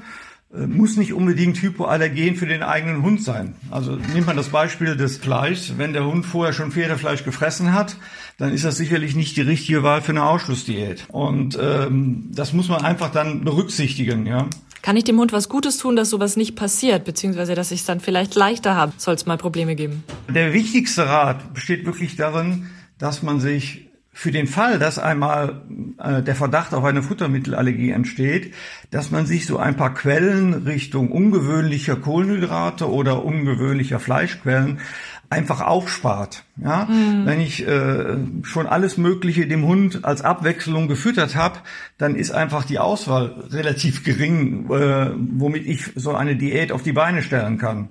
muss 0.52 0.96
nicht 0.96 1.12
unbedingt 1.12 1.62
hypoallergen 1.62 2.34
für 2.34 2.46
den 2.46 2.62
eigenen 2.62 3.02
Hund 3.02 3.22
sein. 3.22 3.54
Also 3.70 3.96
nimmt 4.14 4.26
man 4.26 4.36
das 4.36 4.48
Beispiel 4.48 4.96
des 4.96 5.18
Fleischs. 5.18 5.74
Wenn 5.76 5.92
der 5.92 6.04
Hund 6.04 6.26
vorher 6.26 6.52
schon 6.52 6.72
Pferdefleisch 6.72 7.24
gefressen 7.24 7.72
hat, 7.72 7.96
dann 8.36 8.52
ist 8.52 8.64
das 8.64 8.76
sicherlich 8.76 9.14
nicht 9.14 9.36
die 9.36 9.42
richtige 9.42 9.84
Wahl 9.84 10.02
für 10.02 10.10
eine 10.10 10.24
Ausschlussdiät. 10.24 11.06
Und 11.08 11.56
ähm, 11.60 12.30
das 12.32 12.52
muss 12.52 12.68
man 12.68 12.84
einfach 12.84 13.12
dann 13.12 13.44
berücksichtigen. 13.44 14.26
Ja. 14.26 14.48
Kann 14.82 14.96
ich 14.96 15.04
dem 15.04 15.18
Hund 15.18 15.32
was 15.32 15.48
Gutes 15.48 15.76
tun, 15.76 15.94
dass 15.94 16.10
sowas 16.10 16.36
nicht 16.36 16.56
passiert, 16.56 17.04
beziehungsweise 17.04 17.54
dass 17.54 17.70
ich 17.70 17.80
es 17.80 17.86
dann 17.86 18.00
vielleicht 18.00 18.34
leichter 18.34 18.74
habe, 18.74 18.92
soll 18.96 19.14
es 19.14 19.26
mal 19.26 19.36
Probleme 19.36 19.76
geben? 19.76 20.02
Der 20.28 20.52
wichtigste 20.52 21.06
Rat 21.06 21.54
besteht 21.54 21.86
wirklich 21.86 22.16
darin, 22.16 22.66
dass 22.98 23.22
man 23.22 23.40
sich 23.40 23.89
für 24.12 24.32
den 24.32 24.46
Fall, 24.48 24.78
dass 24.78 24.98
einmal 24.98 25.62
äh, 25.98 26.22
der 26.22 26.34
Verdacht 26.34 26.74
auf 26.74 26.84
eine 26.84 27.02
Futtermittelallergie 27.02 27.90
entsteht, 27.90 28.52
dass 28.90 29.10
man 29.10 29.24
sich 29.24 29.46
so 29.46 29.58
ein 29.58 29.76
paar 29.76 29.94
Quellen 29.94 30.54
Richtung 30.66 31.12
ungewöhnlicher 31.12 31.96
Kohlenhydrate 31.96 32.90
oder 32.90 33.24
ungewöhnlicher 33.24 34.00
Fleischquellen 34.00 34.80
einfach 35.30 35.60
aufspart. 35.60 36.44
Ja, 36.62 36.84
mhm. 36.84 37.24
wenn 37.24 37.40
ich 37.40 37.66
äh, 37.66 38.16
schon 38.42 38.66
alles 38.66 38.98
Mögliche 38.98 39.46
dem 39.46 39.64
Hund 39.64 40.04
als 40.04 40.22
Abwechslung 40.22 40.88
gefüttert 40.88 41.36
habe, 41.36 41.60
dann 41.96 42.16
ist 42.16 42.32
einfach 42.32 42.64
die 42.64 42.78
Auswahl 42.78 43.44
relativ 43.50 44.04
gering, 44.04 44.68
äh, 44.70 45.12
womit 45.16 45.66
ich 45.66 45.92
so 45.94 46.14
eine 46.14 46.36
Diät 46.36 46.72
auf 46.72 46.82
die 46.82 46.92
Beine 46.92 47.22
stellen 47.22 47.56
kann. 47.56 47.88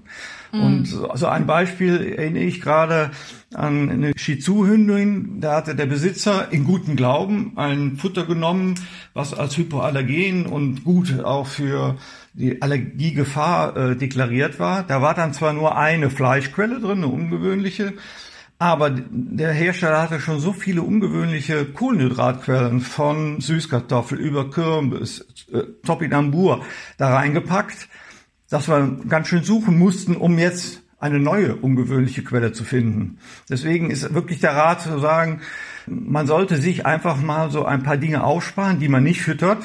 Mhm. 0.51 0.61
Und 0.61 0.85
so 0.85 1.09
also 1.09 1.27
ein 1.27 1.47
Beispiel 1.47 2.13
erinnere 2.17 2.43
ich 2.43 2.61
gerade 2.61 3.11
an 3.53 3.89
eine 3.89 4.11
Shih 4.15 4.39
Tzu-Hündin. 4.39 5.39
Da 5.41 5.55
hatte 5.55 5.75
der 5.75 5.85
Besitzer 5.85 6.51
in 6.51 6.65
gutem 6.65 6.95
Glauben 6.95 7.53
ein 7.55 7.97
Futter 7.97 8.25
genommen, 8.25 8.75
was 9.13 9.33
als 9.33 9.57
Hypoallergen 9.57 10.45
und 10.45 10.83
gut 10.83 11.23
auch 11.23 11.47
für 11.47 11.95
die 12.33 12.61
Allergiegefahr 12.61 13.75
äh, 13.75 13.95
deklariert 13.95 14.59
war. 14.59 14.83
Da 14.83 15.01
war 15.01 15.13
dann 15.13 15.33
zwar 15.33 15.53
nur 15.53 15.77
eine 15.77 16.09
Fleischquelle 16.09 16.79
drin, 16.79 16.99
eine 16.99 17.07
ungewöhnliche, 17.07 17.93
Aber 18.61 18.89
der 18.91 19.53
Hersteller 19.53 20.01
hatte 20.01 20.19
schon 20.19 20.41
so 20.41 20.51
viele 20.51 20.81
ungewöhnliche 20.81 21.63
Kohlenhydratquellen 21.63 22.81
von 22.81 23.39
Süßkartoffel 23.39 24.19
über 24.19 24.49
Kürbis, 24.49 25.25
äh, 25.51 25.63
Topinambur 25.85 26.65
da 26.97 27.15
reingepackt, 27.15 27.87
dass 28.49 28.67
wir 28.67 28.97
ganz 29.07 29.29
schön 29.29 29.43
suchen 29.43 29.79
mussten, 29.79 30.17
um 30.17 30.37
jetzt 30.37 30.81
eine 30.99 31.19
neue 31.19 31.55
ungewöhnliche 31.55 32.25
Quelle 32.25 32.51
zu 32.51 32.65
finden. 32.65 33.19
Deswegen 33.49 33.91
ist 33.91 34.13
wirklich 34.13 34.41
der 34.41 34.57
Rat 34.57 34.81
zu 34.81 34.99
sagen, 34.99 35.39
man 35.89 36.27
sollte 36.27 36.57
sich 36.57 36.85
einfach 36.85 37.17
mal 37.17 37.51
so 37.51 37.65
ein 37.65 37.83
paar 37.83 37.97
Dinge 37.97 38.23
aufsparen, 38.23 38.79
die 38.79 38.89
man 38.89 39.03
nicht 39.03 39.21
füttert, 39.21 39.59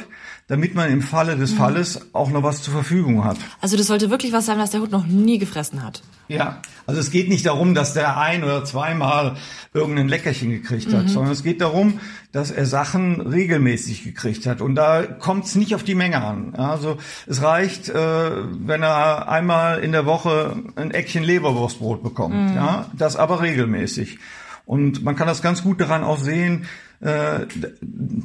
damit 0.46 0.74
man 0.74 0.90
im 0.90 1.00
Falle 1.00 1.36
des 1.36 1.52
mhm. 1.52 1.56
Falles 1.56 2.00
auch 2.12 2.30
noch 2.30 2.42
was 2.42 2.62
zur 2.62 2.74
Verfügung 2.74 3.24
hat. 3.24 3.38
Also 3.60 3.76
das 3.78 3.86
sollte 3.86 4.10
wirklich 4.10 4.32
was 4.32 4.44
sein, 4.44 4.58
was 4.58 4.70
der 4.70 4.80
Hund 4.80 4.92
noch 4.92 5.06
nie 5.06 5.38
gefressen 5.38 5.82
hat. 5.82 6.02
Ja, 6.28 6.60
also 6.86 7.00
es 7.00 7.10
geht 7.10 7.28
nicht 7.28 7.46
darum, 7.46 7.74
dass 7.74 7.94
der 7.94 8.18
ein 8.18 8.44
oder 8.44 8.64
zweimal 8.64 9.36
irgendein 9.72 10.08
Leckerchen 10.08 10.50
gekriegt 10.50 10.92
hat, 10.92 11.04
mhm. 11.04 11.08
sondern 11.08 11.32
es 11.32 11.42
geht 11.42 11.62
darum, 11.62 11.98
dass 12.32 12.50
er 12.50 12.66
Sachen 12.66 13.22
regelmäßig 13.22 14.04
gekriegt 14.04 14.46
hat. 14.46 14.60
Und 14.60 14.74
da 14.74 15.02
kommt 15.02 15.46
es 15.46 15.54
nicht 15.54 15.74
auf 15.74 15.82
die 15.82 15.94
Menge 15.94 16.22
an. 16.22 16.54
Also 16.56 16.98
es 17.26 17.42
reicht, 17.42 17.88
äh, 17.88 17.94
wenn 17.94 18.82
er 18.82 19.28
einmal 19.28 19.80
in 19.80 19.92
der 19.92 20.04
Woche 20.04 20.56
ein 20.76 20.90
Eckchen 20.90 21.24
Leberwurstbrot 21.24 22.02
bekommt. 22.02 22.50
Mhm. 22.50 22.56
Ja, 22.56 22.86
das 22.92 23.16
aber 23.16 23.40
regelmäßig. 23.40 24.18
Und 24.66 25.04
man 25.04 25.16
kann 25.16 25.26
das 25.26 25.42
ganz 25.42 25.62
gut 25.62 25.80
daran 25.80 26.04
auch 26.04 26.18
sehen, 26.18 26.66
äh, 27.00 27.40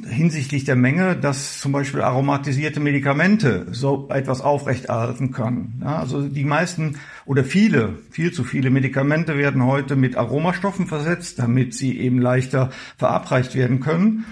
hinsichtlich 0.08 0.64
der 0.64 0.76
Menge, 0.76 1.14
dass 1.14 1.60
zum 1.60 1.72
Beispiel 1.72 2.00
aromatisierte 2.00 2.80
Medikamente 2.80 3.66
so 3.72 4.08
etwas 4.10 4.40
aufrechterhalten 4.40 5.32
können. 5.32 5.82
Ja, 5.82 5.98
also 5.98 6.22
die 6.22 6.44
meisten 6.44 6.96
oder 7.26 7.44
viele, 7.44 7.98
viel 8.10 8.32
zu 8.32 8.42
viele 8.42 8.70
Medikamente 8.70 9.36
werden 9.36 9.66
heute 9.66 9.96
mit 9.96 10.16
Aromastoffen 10.16 10.86
versetzt, 10.86 11.38
damit 11.38 11.74
sie 11.74 11.98
eben 11.98 12.20
leichter 12.20 12.70
verabreicht 12.96 13.54
werden 13.54 13.80
können. 13.80 14.24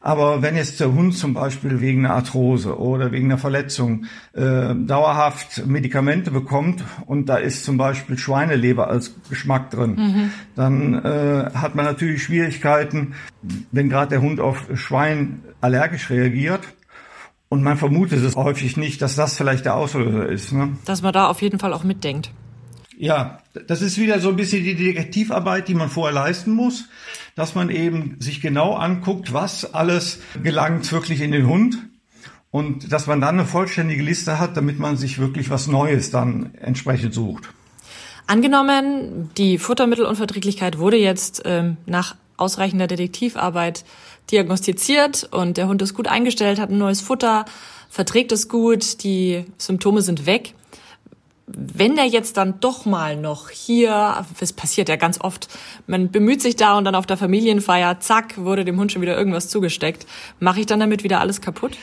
Aber 0.00 0.42
wenn 0.42 0.54
jetzt 0.54 0.78
der 0.78 0.92
Hund 0.92 1.16
zum 1.16 1.34
Beispiel 1.34 1.80
wegen 1.80 2.04
einer 2.04 2.14
Arthrose 2.14 2.78
oder 2.78 3.10
wegen 3.10 3.26
einer 3.26 3.38
Verletzung 3.38 4.06
äh, 4.32 4.74
dauerhaft 4.74 5.66
Medikamente 5.66 6.30
bekommt 6.30 6.84
und 7.06 7.28
da 7.28 7.36
ist 7.36 7.64
zum 7.64 7.78
Beispiel 7.78 8.16
Schweineleber 8.16 8.88
als 8.88 9.14
Geschmack 9.28 9.70
drin, 9.70 9.96
mhm. 9.96 10.30
dann 10.54 10.94
äh, 11.04 11.50
hat 11.52 11.74
man 11.74 11.84
natürlich 11.84 12.22
Schwierigkeiten, 12.22 13.14
wenn 13.72 13.88
gerade 13.88 14.10
der 14.10 14.22
Hund 14.22 14.38
auf 14.38 14.66
Schwein 14.74 15.42
allergisch 15.60 16.10
reagiert. 16.10 16.60
Und 17.50 17.62
man 17.62 17.78
vermutet 17.78 18.22
es 18.22 18.36
häufig 18.36 18.76
nicht, 18.76 19.00
dass 19.00 19.16
das 19.16 19.36
vielleicht 19.36 19.64
der 19.64 19.74
Auslöser 19.74 20.28
ist. 20.28 20.52
Ne? 20.52 20.76
Dass 20.84 21.00
man 21.00 21.14
da 21.14 21.28
auf 21.28 21.40
jeden 21.40 21.58
Fall 21.58 21.72
auch 21.72 21.82
mitdenkt. 21.82 22.30
Ja, 23.00 23.38
das 23.68 23.80
ist 23.80 23.96
wieder 23.96 24.18
so 24.18 24.28
ein 24.28 24.34
bisschen 24.34 24.64
die 24.64 24.74
Detektivarbeit, 24.74 25.68
die 25.68 25.74
man 25.74 25.88
vorher 25.88 26.12
leisten 26.12 26.50
muss, 26.50 26.88
dass 27.36 27.54
man 27.54 27.70
eben 27.70 28.16
sich 28.18 28.40
genau 28.40 28.74
anguckt, 28.74 29.32
was 29.32 29.72
alles 29.72 30.18
gelangt 30.42 30.90
wirklich 30.90 31.20
in 31.20 31.30
den 31.30 31.46
Hund 31.46 31.78
und 32.50 32.92
dass 32.92 33.06
man 33.06 33.20
dann 33.20 33.38
eine 33.38 33.46
vollständige 33.46 34.02
Liste 34.02 34.40
hat, 34.40 34.56
damit 34.56 34.80
man 34.80 34.96
sich 34.96 35.20
wirklich 35.20 35.48
was 35.48 35.68
Neues 35.68 36.10
dann 36.10 36.54
entsprechend 36.56 37.14
sucht. 37.14 37.48
Angenommen, 38.26 39.30
die 39.38 39.58
Futtermittelunverträglichkeit 39.58 40.78
wurde 40.78 40.96
jetzt 40.96 41.42
ähm, 41.44 41.76
nach 41.86 42.16
ausreichender 42.36 42.88
Detektivarbeit 42.88 43.84
diagnostiziert 44.32 45.28
und 45.30 45.56
der 45.56 45.68
Hund 45.68 45.80
ist 45.82 45.94
gut 45.94 46.08
eingestellt, 46.08 46.58
hat 46.58 46.70
ein 46.70 46.78
neues 46.78 47.00
Futter, 47.00 47.44
verträgt 47.88 48.32
es 48.32 48.48
gut, 48.48 49.04
die 49.04 49.44
Symptome 49.56 50.02
sind 50.02 50.26
weg 50.26 50.54
wenn 51.50 51.96
er 51.96 52.04
jetzt 52.04 52.36
dann 52.36 52.60
doch 52.60 52.84
mal 52.84 53.16
noch 53.16 53.50
hier, 53.50 54.24
das 54.38 54.52
passiert 54.52 54.88
ja 54.88 54.96
ganz 54.96 55.20
oft, 55.20 55.48
man 55.86 56.10
bemüht 56.10 56.42
sich 56.42 56.56
da 56.56 56.76
und 56.76 56.84
dann 56.84 56.94
auf 56.94 57.06
der 57.06 57.16
Familienfeier, 57.16 58.00
zack, 58.00 58.38
wurde 58.38 58.64
dem 58.64 58.78
Hund 58.78 58.92
schon 58.92 59.02
wieder 59.02 59.16
irgendwas 59.16 59.48
zugesteckt. 59.48 60.06
Mache 60.40 60.60
ich 60.60 60.66
dann 60.66 60.80
damit 60.80 61.04
wieder 61.04 61.20
alles 61.20 61.40
kaputt? 61.40 61.78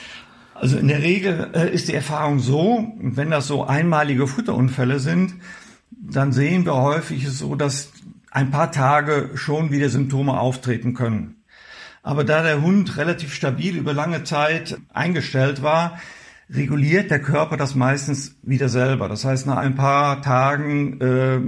Also 0.54 0.78
in 0.78 0.88
der 0.88 1.02
Regel 1.02 1.50
äh, 1.54 1.74
ist 1.74 1.90
die 1.90 1.94
Erfahrung 1.94 2.40
so, 2.40 2.94
wenn 3.00 3.32
das 3.32 3.48
so 3.48 3.66
einmalige 3.66 4.28
Futterunfälle 4.28 5.00
sind, 5.00 5.34
dann 5.90 6.32
sehen 6.32 6.66
wir 6.66 6.76
häufig 6.76 7.30
so, 7.30 7.56
dass 7.56 7.92
ein 8.32 8.52
paar 8.52 8.72
Tage 8.72 9.32
schon 9.36 9.72
wieder 9.72 9.90
Symptome 9.90 10.40
auftreten 10.40 10.94
können. 10.94 11.44
Aber 12.04 12.24
da 12.24 12.44
der 12.44 12.62
Hund 12.62 12.98
relativ 12.98 13.34
stabil 13.34 13.76
über 13.76 13.94
lange 13.94 14.24
Zeit 14.24 14.78
eingestellt 14.94 15.64
war, 15.64 16.00
reguliert 16.50 17.10
der 17.12 17.20
Körper 17.20 17.58
das 17.58 17.76
meistens 17.76 18.36
wieder 18.44 18.70
selber. 18.70 19.10
Das 19.10 19.26
heißt, 19.26 19.48
nach 19.48 19.58
ein 19.58 19.76
paar 19.76 20.22
Tagen 20.22 21.02
äh, 21.02 21.40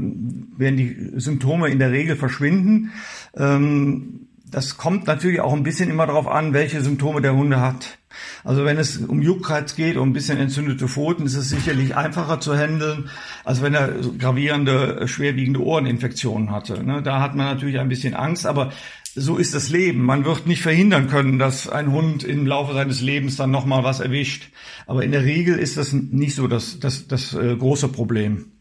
werden 0.60 0.78
die 0.78 1.12
Symptome 1.18 1.70
in 1.70 1.80
der 1.80 1.92
Regel 1.92 2.16
verschwinden. 2.16 2.92
Ähm, 3.36 4.28
das 4.50 4.78
kommt 4.78 5.08
natürlich 5.08 5.42
auch 5.42 5.54
ein 5.54 5.64
bisschen 5.64 5.90
immer 5.90 6.08
darauf 6.08 6.28
an, 6.28 6.54
welche 6.54 6.82
Symptome 6.82 7.22
der 7.22 7.36
Hunde 7.36 7.60
hat. 7.60 7.98
Also 8.44 8.66
wenn 8.66 8.78
es 8.78 8.98
um 8.98 9.22
Juckreiz 9.22 9.76
geht, 9.76 9.98
um 9.98 10.10
ein 10.10 10.14
bisschen 10.14 10.40
entzündete 10.40 10.88
Pfoten, 10.88 11.26
ist 11.26 11.36
es 11.36 11.50
sicherlich 11.50 11.96
einfacher 11.96 12.40
zu 12.40 12.56
handeln, 12.56 13.10
als 13.44 13.62
wenn 13.62 13.74
er 13.74 13.90
gravierende, 14.18 15.08
schwerwiegende 15.08 15.62
Ohreninfektionen 15.62 16.52
hatte. 16.52 16.84
Ne? 16.84 17.04
Da 17.04 17.20
hat 17.20 17.36
man 17.36 17.46
natürlich 17.48 17.80
ein 17.80 17.90
bisschen 17.90 18.14
Angst, 18.14 18.46
aber 18.46 18.72
so 19.18 19.38
ist 19.38 19.54
das 19.56 19.70
Leben. 19.70 20.04
Man 20.04 20.26
wird 20.26 20.48
nicht 20.48 20.62
verhindern 20.62 21.08
können, 21.08 21.40
dass 21.40 21.68
ein 21.68 21.92
Hund 21.92 22.24
im 22.24 22.46
Laufe 22.46 22.74
seines 22.74 23.02
Lebens 23.02 23.36
dann 23.36 23.52
nochmal 23.52 23.84
was 23.84 24.00
erwischt. 24.00 24.52
Aber 24.86 25.04
in 25.04 25.12
der 25.12 25.24
Regel 25.24 25.58
ist 25.58 25.76
das 25.76 25.92
nicht 25.92 26.36
so 26.36 26.48
das, 26.48 26.80
das, 26.80 27.08
das 27.08 27.34
äh, 27.34 27.56
große 27.56 27.90
Problem. 27.90 28.52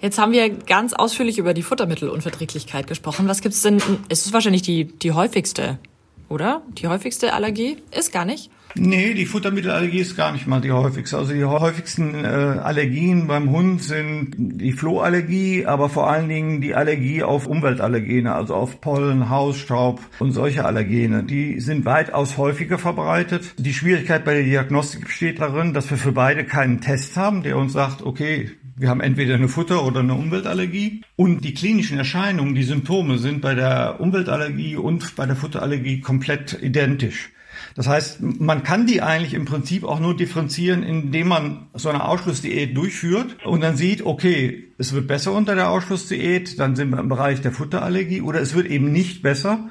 Jetzt 0.00 0.18
haben 0.18 0.32
wir 0.32 0.48
ganz 0.48 0.92
ausführlich 0.92 1.38
über 1.38 1.54
die 1.54 1.62
Futtermittelunverträglichkeit 1.62 2.86
gesprochen. 2.86 3.28
Was 3.28 3.42
gibt's 3.42 3.62
denn? 3.62 3.82
Es 4.08 4.24
ist 4.24 4.32
wahrscheinlich 4.32 4.62
die, 4.62 4.84
die 4.84 5.12
häufigste, 5.12 5.78
oder? 6.28 6.62
Die 6.72 6.88
häufigste 6.88 7.32
Allergie? 7.32 7.78
Ist 7.90 8.12
gar 8.12 8.24
nicht. 8.24 8.50
Nee, 8.74 9.14
die 9.14 9.26
Futtermittelallergie 9.26 10.00
ist 10.00 10.16
gar 10.16 10.30
nicht 10.32 10.46
mal 10.46 10.60
die 10.60 10.70
häufigste. 10.70 11.16
Also 11.16 11.32
die 11.32 11.44
häufigsten 11.44 12.14
äh, 12.14 12.28
Allergien 12.28 13.26
beim 13.26 13.50
Hund 13.50 13.82
sind 13.82 14.34
die 14.36 14.72
Flohallergie, 14.72 15.66
aber 15.66 15.88
vor 15.88 16.08
allen 16.08 16.28
Dingen 16.28 16.60
die 16.60 16.74
Allergie 16.74 17.22
auf 17.22 17.46
Umweltallergene, 17.46 18.34
also 18.34 18.54
auf 18.54 18.80
Pollen, 18.80 19.30
Hausstaub 19.30 20.00
und 20.18 20.32
solche 20.32 20.64
Allergene. 20.64 21.24
Die 21.24 21.60
sind 21.60 21.86
weitaus 21.86 22.36
häufiger 22.36 22.78
verbreitet. 22.78 23.54
Die 23.56 23.72
Schwierigkeit 23.72 24.24
bei 24.24 24.34
der 24.34 24.44
Diagnostik 24.44 25.06
besteht 25.06 25.40
darin, 25.40 25.72
dass 25.72 25.90
wir 25.90 25.96
für 25.96 26.12
beide 26.12 26.44
keinen 26.44 26.80
Test 26.80 27.16
haben, 27.16 27.42
der 27.42 27.56
uns 27.56 27.72
sagt, 27.72 28.02
okay, 28.02 28.50
wir 28.78 28.88
haben 28.88 29.00
entweder 29.00 29.34
eine 29.34 29.48
Futter- 29.48 29.84
oder 29.84 30.00
eine 30.00 30.14
Umweltallergie. 30.14 31.02
Und 31.16 31.44
die 31.44 31.54
klinischen 31.54 31.98
Erscheinungen, 31.98 32.54
die 32.54 32.62
Symptome 32.62 33.18
sind 33.18 33.40
bei 33.40 33.54
der 33.54 34.00
Umweltallergie 34.00 34.76
und 34.76 35.16
bei 35.16 35.26
der 35.26 35.36
Futterallergie 35.36 36.00
komplett 36.00 36.58
identisch. 36.62 37.30
Das 37.74 37.88
heißt, 37.88 38.20
man 38.20 38.62
kann 38.62 38.86
die 38.86 39.02
eigentlich 39.02 39.34
im 39.34 39.44
Prinzip 39.44 39.84
auch 39.84 40.00
nur 40.00 40.16
differenzieren, 40.16 40.82
indem 40.82 41.28
man 41.28 41.66
so 41.74 41.88
eine 41.88 42.04
Ausschlussdiät 42.04 42.76
durchführt 42.76 43.36
und 43.44 43.60
dann 43.60 43.76
sieht, 43.76 44.02
okay, 44.02 44.64
es 44.78 44.92
wird 44.92 45.06
besser 45.06 45.32
unter 45.32 45.54
der 45.54 45.70
Ausschlussdiät, 45.70 46.58
dann 46.58 46.76
sind 46.76 46.90
wir 46.90 46.98
im 46.98 47.08
Bereich 47.08 47.40
der 47.40 47.52
Futterallergie 47.52 48.20
oder 48.20 48.40
es 48.40 48.54
wird 48.54 48.66
eben 48.66 48.92
nicht 48.92 49.22
besser. 49.22 49.70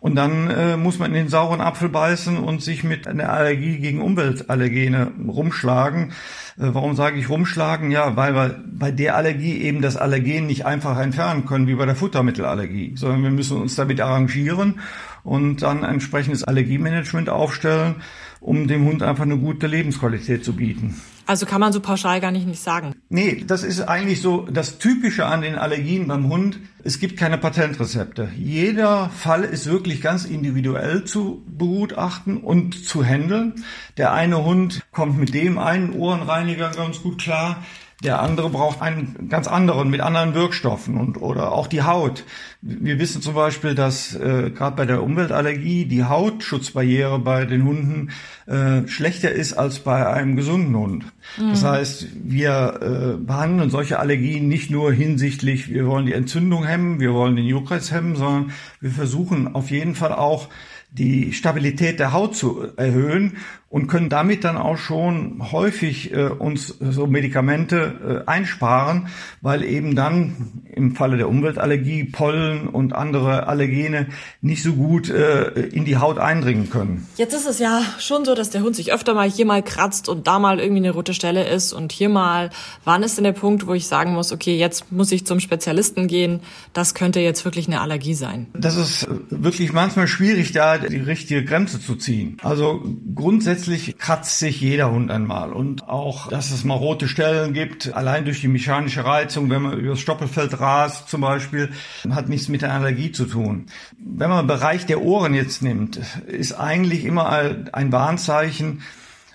Und 0.00 0.14
dann 0.14 0.48
äh, 0.48 0.76
muss 0.78 0.98
man 0.98 1.10
in 1.10 1.14
den 1.14 1.28
sauren 1.28 1.60
Apfel 1.60 1.90
beißen 1.90 2.38
und 2.38 2.62
sich 2.62 2.84
mit 2.84 3.06
einer 3.06 3.28
Allergie 3.28 3.78
gegen 3.78 4.00
Umweltallergene 4.00 5.12
rumschlagen. 5.28 6.12
Äh, 6.58 6.70
warum 6.72 6.96
sage 6.96 7.18
ich 7.18 7.28
rumschlagen? 7.28 7.90
Ja, 7.90 8.16
weil 8.16 8.34
wir 8.34 8.64
bei 8.66 8.90
der 8.90 9.14
Allergie 9.14 9.58
eben 9.58 9.82
das 9.82 9.98
Allergen 9.98 10.46
nicht 10.46 10.64
einfach 10.64 10.98
entfernen 10.98 11.44
können, 11.44 11.66
wie 11.66 11.74
bei 11.74 11.84
der 11.84 11.96
Futtermittelallergie, 11.96 12.94
sondern 12.96 13.22
wir 13.22 13.30
müssen 13.30 13.58
uns 13.58 13.76
damit 13.76 14.00
arrangieren 14.00 14.80
und 15.22 15.62
dann 15.62 15.84
entsprechendes 15.84 16.44
Allergiemanagement 16.44 17.28
aufstellen, 17.28 17.96
um 18.40 18.68
dem 18.68 18.86
Hund 18.86 19.02
einfach 19.02 19.24
eine 19.24 19.36
gute 19.36 19.66
Lebensqualität 19.66 20.44
zu 20.46 20.56
bieten. 20.56 20.94
Also 21.30 21.46
kann 21.46 21.60
man 21.60 21.72
so 21.72 21.78
pauschal 21.78 22.20
gar 22.20 22.32
nicht, 22.32 22.44
nicht 22.44 22.60
sagen. 22.60 22.96
Nee, 23.08 23.44
das 23.46 23.62
ist 23.62 23.82
eigentlich 23.82 24.20
so 24.20 24.48
das 24.50 24.78
Typische 24.78 25.26
an 25.26 25.42
den 25.42 25.54
Allergien 25.54 26.08
beim 26.08 26.28
Hund. 26.28 26.58
Es 26.82 26.98
gibt 26.98 27.16
keine 27.16 27.38
Patentrezepte. 27.38 28.32
Jeder 28.36 29.10
Fall 29.10 29.44
ist 29.44 29.66
wirklich 29.66 30.00
ganz 30.00 30.24
individuell 30.24 31.04
zu 31.04 31.44
begutachten 31.46 32.38
und 32.38 32.84
zu 32.84 33.04
handeln. 33.04 33.64
Der 33.96 34.12
eine 34.12 34.44
Hund 34.44 34.80
kommt 34.90 35.20
mit 35.20 35.32
dem 35.32 35.60
einen 35.60 35.92
Ohrenreiniger 35.92 36.70
ganz 36.70 37.00
gut 37.00 37.22
klar. 37.22 37.62
Der 38.02 38.22
andere 38.22 38.48
braucht 38.48 38.80
einen 38.80 39.28
ganz 39.28 39.46
anderen 39.46 39.90
mit 39.90 40.00
anderen 40.00 40.34
Wirkstoffen 40.34 40.96
und 40.96 41.20
oder 41.20 41.52
auch 41.52 41.66
die 41.66 41.82
Haut. 41.82 42.24
Wir 42.62 42.98
wissen 42.98 43.20
zum 43.20 43.34
Beispiel, 43.34 43.74
dass 43.74 44.14
äh, 44.14 44.50
gerade 44.50 44.76
bei 44.76 44.86
der 44.86 45.02
Umweltallergie 45.02 45.84
die 45.84 46.04
Hautschutzbarriere 46.04 47.18
bei 47.18 47.44
den 47.44 47.64
Hunden 47.64 48.10
äh, 48.46 48.88
schlechter 48.88 49.32
ist 49.32 49.52
als 49.52 49.80
bei 49.80 50.06
einem 50.06 50.34
gesunden 50.34 50.74
Hund. 50.74 51.04
Mhm. 51.38 51.50
Das 51.50 51.62
heißt, 51.62 52.06
wir 52.24 52.80
äh, 52.80 53.22
behandeln 53.22 53.68
solche 53.68 53.98
Allergien 53.98 54.48
nicht 54.48 54.70
nur 54.70 54.92
hinsichtlich, 54.92 55.68
wir 55.68 55.86
wollen 55.86 56.06
die 56.06 56.14
Entzündung 56.14 56.64
hemmen, 56.64 57.00
wir 57.00 57.12
wollen 57.12 57.36
den 57.36 57.46
Juckreiz 57.46 57.90
hemmen, 57.90 58.16
sondern 58.16 58.52
wir 58.80 58.90
versuchen 58.90 59.54
auf 59.54 59.70
jeden 59.70 59.94
Fall 59.94 60.14
auch 60.14 60.48
die 60.90 61.32
Stabilität 61.32 62.00
der 62.00 62.12
Haut 62.12 62.34
zu 62.34 62.66
erhöhen 62.76 63.36
und 63.70 63.86
können 63.86 64.08
damit 64.08 64.42
dann 64.42 64.56
auch 64.56 64.76
schon 64.76 65.52
häufig 65.52 66.12
äh, 66.12 66.24
uns 66.26 66.74
so 66.80 67.06
Medikamente 67.06 68.24
äh, 68.26 68.28
einsparen, 68.28 69.06
weil 69.42 69.62
eben 69.62 69.94
dann 69.94 70.64
im 70.74 70.96
Falle 70.96 71.16
der 71.16 71.28
Umweltallergie 71.28 72.02
Pollen 72.02 72.66
und 72.66 72.94
andere 72.94 73.46
Allergene 73.46 74.08
nicht 74.40 74.64
so 74.64 74.72
gut 74.72 75.08
äh, 75.08 75.50
in 75.68 75.84
die 75.84 75.98
Haut 75.98 76.18
eindringen 76.18 76.68
können. 76.68 77.06
Jetzt 77.16 77.32
ist 77.32 77.46
es 77.46 77.60
ja 77.60 77.80
schon 78.00 78.24
so, 78.24 78.34
dass 78.34 78.50
der 78.50 78.62
Hund 78.62 78.74
sich 78.74 78.92
öfter 78.92 79.14
mal 79.14 79.30
hier 79.30 79.46
mal 79.46 79.62
kratzt 79.62 80.08
und 80.08 80.26
da 80.26 80.40
mal 80.40 80.58
irgendwie 80.58 80.82
eine 80.82 80.90
rote 80.90 81.14
Stelle 81.14 81.48
ist 81.48 81.72
und 81.72 81.92
hier 81.92 82.08
mal. 82.08 82.50
Wann 82.84 83.04
ist 83.04 83.18
denn 83.18 83.24
der 83.24 83.32
Punkt, 83.32 83.68
wo 83.68 83.74
ich 83.74 83.86
sagen 83.86 84.14
muss, 84.14 84.32
okay, 84.32 84.58
jetzt 84.58 84.90
muss 84.90 85.12
ich 85.12 85.26
zum 85.26 85.38
Spezialisten 85.38 86.08
gehen, 86.08 86.40
das 86.72 86.94
könnte 86.94 87.20
jetzt 87.20 87.44
wirklich 87.44 87.68
eine 87.68 87.80
Allergie 87.80 88.14
sein? 88.14 88.48
Das 88.52 88.76
ist 88.76 89.06
wirklich 89.30 89.72
manchmal 89.72 90.08
schwierig, 90.08 90.50
da 90.50 90.76
die 90.76 90.96
richtige 90.96 91.44
Grenze 91.44 91.80
zu 91.80 91.94
ziehen. 91.94 92.36
Also 92.42 92.82
grundsätzlich 93.14 93.59
kratzt 93.98 94.38
sich 94.38 94.60
jeder 94.60 94.90
Hund 94.90 95.10
einmal 95.10 95.52
und 95.52 95.88
auch, 95.88 96.28
dass 96.28 96.50
es 96.50 96.64
mal 96.64 96.74
rote 96.74 97.08
Stellen 97.08 97.52
gibt, 97.52 97.92
allein 97.94 98.24
durch 98.24 98.40
die 98.40 98.48
mechanische 98.48 99.04
Reizung, 99.04 99.50
wenn 99.50 99.62
man 99.62 99.78
über 99.78 99.90
das 99.90 100.00
Stoppelfeld 100.00 100.60
rast 100.60 101.08
zum 101.08 101.20
Beispiel, 101.20 101.70
hat 102.10 102.28
nichts 102.28 102.48
mit 102.48 102.62
der 102.62 102.72
Allergie 102.72 103.12
zu 103.12 103.26
tun. 103.26 103.66
Wenn 103.98 104.30
man 104.30 104.44
den 104.44 104.48
Bereich 104.48 104.86
der 104.86 105.02
Ohren 105.02 105.34
jetzt 105.34 105.62
nimmt, 105.62 106.00
ist 106.26 106.52
eigentlich 106.52 107.04
immer 107.04 107.28
ein 107.72 107.92
Warnzeichen, 107.92 108.82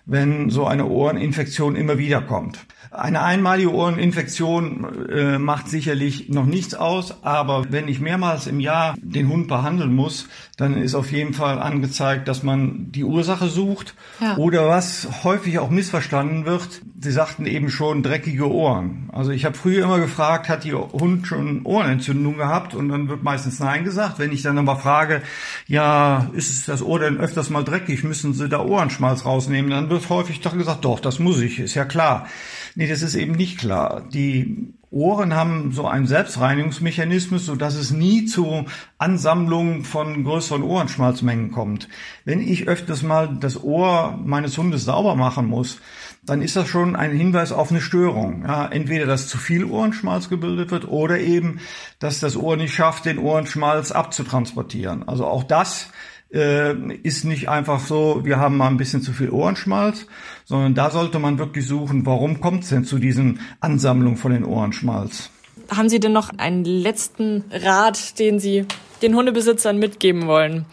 wenn 0.05 0.49
so 0.49 0.65
eine 0.65 0.85
Ohreninfektion 0.85 1.75
immer 1.75 1.97
wieder 1.97 2.21
kommt. 2.21 2.59
Eine 2.91 3.23
einmalige 3.23 3.73
Ohreninfektion 3.73 5.09
äh, 5.09 5.37
macht 5.37 5.67
sicherlich 5.67 6.29
noch 6.29 6.45
nichts 6.45 6.75
aus, 6.75 7.23
aber 7.23 7.65
wenn 7.69 7.89
ich 7.89 7.99
mehrmals 7.99 8.47
im 8.47 8.61
Jahr 8.61 8.95
den 9.01 9.27
Hund 9.27 9.47
behandeln 9.47 9.93
muss, 9.93 10.29
dann 10.55 10.77
ist 10.77 10.95
auf 10.95 11.11
jeden 11.11 11.33
Fall 11.33 11.59
angezeigt, 11.59 12.27
dass 12.27 12.43
man 12.43 12.91
die 12.91 13.03
Ursache 13.03 13.49
sucht. 13.49 13.95
Ja. 14.21 14.37
Oder 14.37 14.69
was 14.69 15.25
häufig 15.25 15.59
auch 15.59 15.69
missverstanden 15.69 16.45
wird, 16.45 16.81
Sie 17.05 17.11
sagten 17.11 17.45
eben 17.45 17.69
schon 17.69 18.01
dreckige 18.01 18.49
Ohren. 18.49 19.09
Also 19.11 19.31
ich 19.31 19.45
habe 19.45 19.55
früher 19.55 19.83
immer 19.83 19.99
gefragt, 19.99 20.47
hat 20.47 20.65
Ihr 20.65 20.79
Hund 20.79 21.27
schon 21.27 21.63
Ohrenentzündung 21.63 22.37
gehabt? 22.37 22.73
Und 22.73 22.89
dann 22.89 23.09
wird 23.09 23.21
meistens 23.21 23.59
Nein 23.59 23.83
gesagt. 23.83 24.17
Wenn 24.17 24.31
ich 24.31 24.41
dann 24.41 24.57
aber 24.57 24.77
frage, 24.77 25.21
ja, 25.67 26.29
ist 26.33 26.67
das 26.67 26.81
Ohr 26.81 26.99
denn 26.99 27.19
öfters 27.19 27.49
mal 27.49 27.63
dreckig, 27.63 28.03
müssen 28.03 28.33
Sie 28.33 28.47
da 28.49 28.59
Ohrenschmalz 28.59 29.25
rausnehmen? 29.25 29.69
Dann 29.69 29.89
wird 29.89 29.94
häufig 30.09 30.41
doch 30.41 30.57
gesagt, 30.57 30.85
doch, 30.85 30.99
das 30.99 31.19
muss 31.19 31.41
ich, 31.41 31.59
ist 31.59 31.75
ja 31.75 31.85
klar. 31.85 32.27
Nee, 32.75 32.87
das 32.87 33.01
ist 33.01 33.15
eben 33.15 33.33
nicht 33.33 33.57
klar. 33.57 34.03
Die 34.13 34.73
Ohren 34.91 35.33
haben 35.33 35.71
so 35.73 35.87
einen 35.87 36.07
Selbstreinigungsmechanismus, 36.07 37.45
so 37.45 37.55
es 37.75 37.91
nie 37.91 38.25
zu 38.25 38.65
Ansammlungen 38.97 39.83
von 39.83 40.23
größeren 40.23 40.63
Ohrenschmalzmengen 40.63 41.51
kommt. 41.51 41.89
Wenn 42.23 42.39
ich 42.39 42.67
öfters 42.67 43.03
mal 43.03 43.35
das 43.39 43.61
Ohr 43.61 44.17
meines 44.23 44.57
Hundes 44.57 44.85
sauber 44.85 45.15
machen 45.15 45.47
muss, 45.47 45.81
dann 46.23 46.41
ist 46.41 46.55
das 46.55 46.67
schon 46.67 46.95
ein 46.95 47.11
Hinweis 47.11 47.51
auf 47.51 47.71
eine 47.71 47.81
Störung. 47.81 48.43
Ja, 48.47 48.67
entweder, 48.67 49.05
dass 49.05 49.27
zu 49.27 49.37
viel 49.37 49.65
Ohrenschmalz 49.65 50.29
gebildet 50.29 50.71
wird 50.71 50.87
oder 50.87 51.19
eben, 51.19 51.59
dass 51.99 52.19
das 52.19 52.37
Ohr 52.37 52.55
nicht 52.55 52.73
schafft, 52.73 53.05
den 53.05 53.19
Ohrenschmalz 53.19 53.91
abzutransportieren. 53.91 55.07
Also 55.07 55.25
auch 55.25 55.43
das 55.43 55.89
äh, 56.35 56.75
ist 57.03 57.23
nicht 57.23 57.49
einfach 57.49 57.79
so, 57.79 58.21
wir 58.23 58.37
haben 58.37 58.57
mal 58.57 58.67
ein 58.67 58.77
bisschen 58.77 59.01
zu 59.01 59.13
viel 59.13 59.29
Ohrenschmalz, 59.29 60.05
sondern 60.43 60.75
da 60.75 60.91
sollte 60.91 61.17
man 61.17 61.39
wirklich 61.39 61.65
suchen, 61.65 62.05
warum 62.05 62.41
kommt 62.41 62.63
es 62.63 62.69
denn 62.69 62.83
zu 62.83 62.99
diesen 62.99 63.39
Ansammlungen 63.61 64.17
von 64.17 64.31
den 64.31 64.43
Ohrenschmalz. 64.43 65.31
Haben 65.69 65.89
Sie 65.89 65.99
denn 65.99 66.13
noch 66.13 66.29
einen 66.37 66.63
letzten 66.63 67.45
Rat, 67.49 68.19
den 68.19 68.39
Sie 68.39 68.65
den 69.01 69.15
Hundebesitzern 69.15 69.79
mitgeben 69.79 70.27
wollen? 70.27 70.65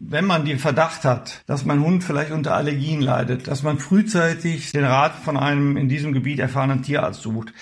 Wenn 0.00 0.24
man 0.24 0.44
den 0.44 0.58
Verdacht 0.58 1.04
hat, 1.04 1.42
dass 1.46 1.64
mein 1.64 1.80
Hund 1.80 2.02
vielleicht 2.02 2.32
unter 2.32 2.54
Allergien 2.54 3.00
leidet, 3.00 3.46
dass 3.46 3.62
man 3.62 3.78
frühzeitig 3.78 4.72
den 4.72 4.84
Rat 4.84 5.14
von 5.14 5.36
einem 5.36 5.76
in 5.76 5.88
diesem 5.88 6.12
Gebiet 6.12 6.40
erfahrenen 6.40 6.82
Tierarzt 6.82 7.22
sucht. 7.22 7.52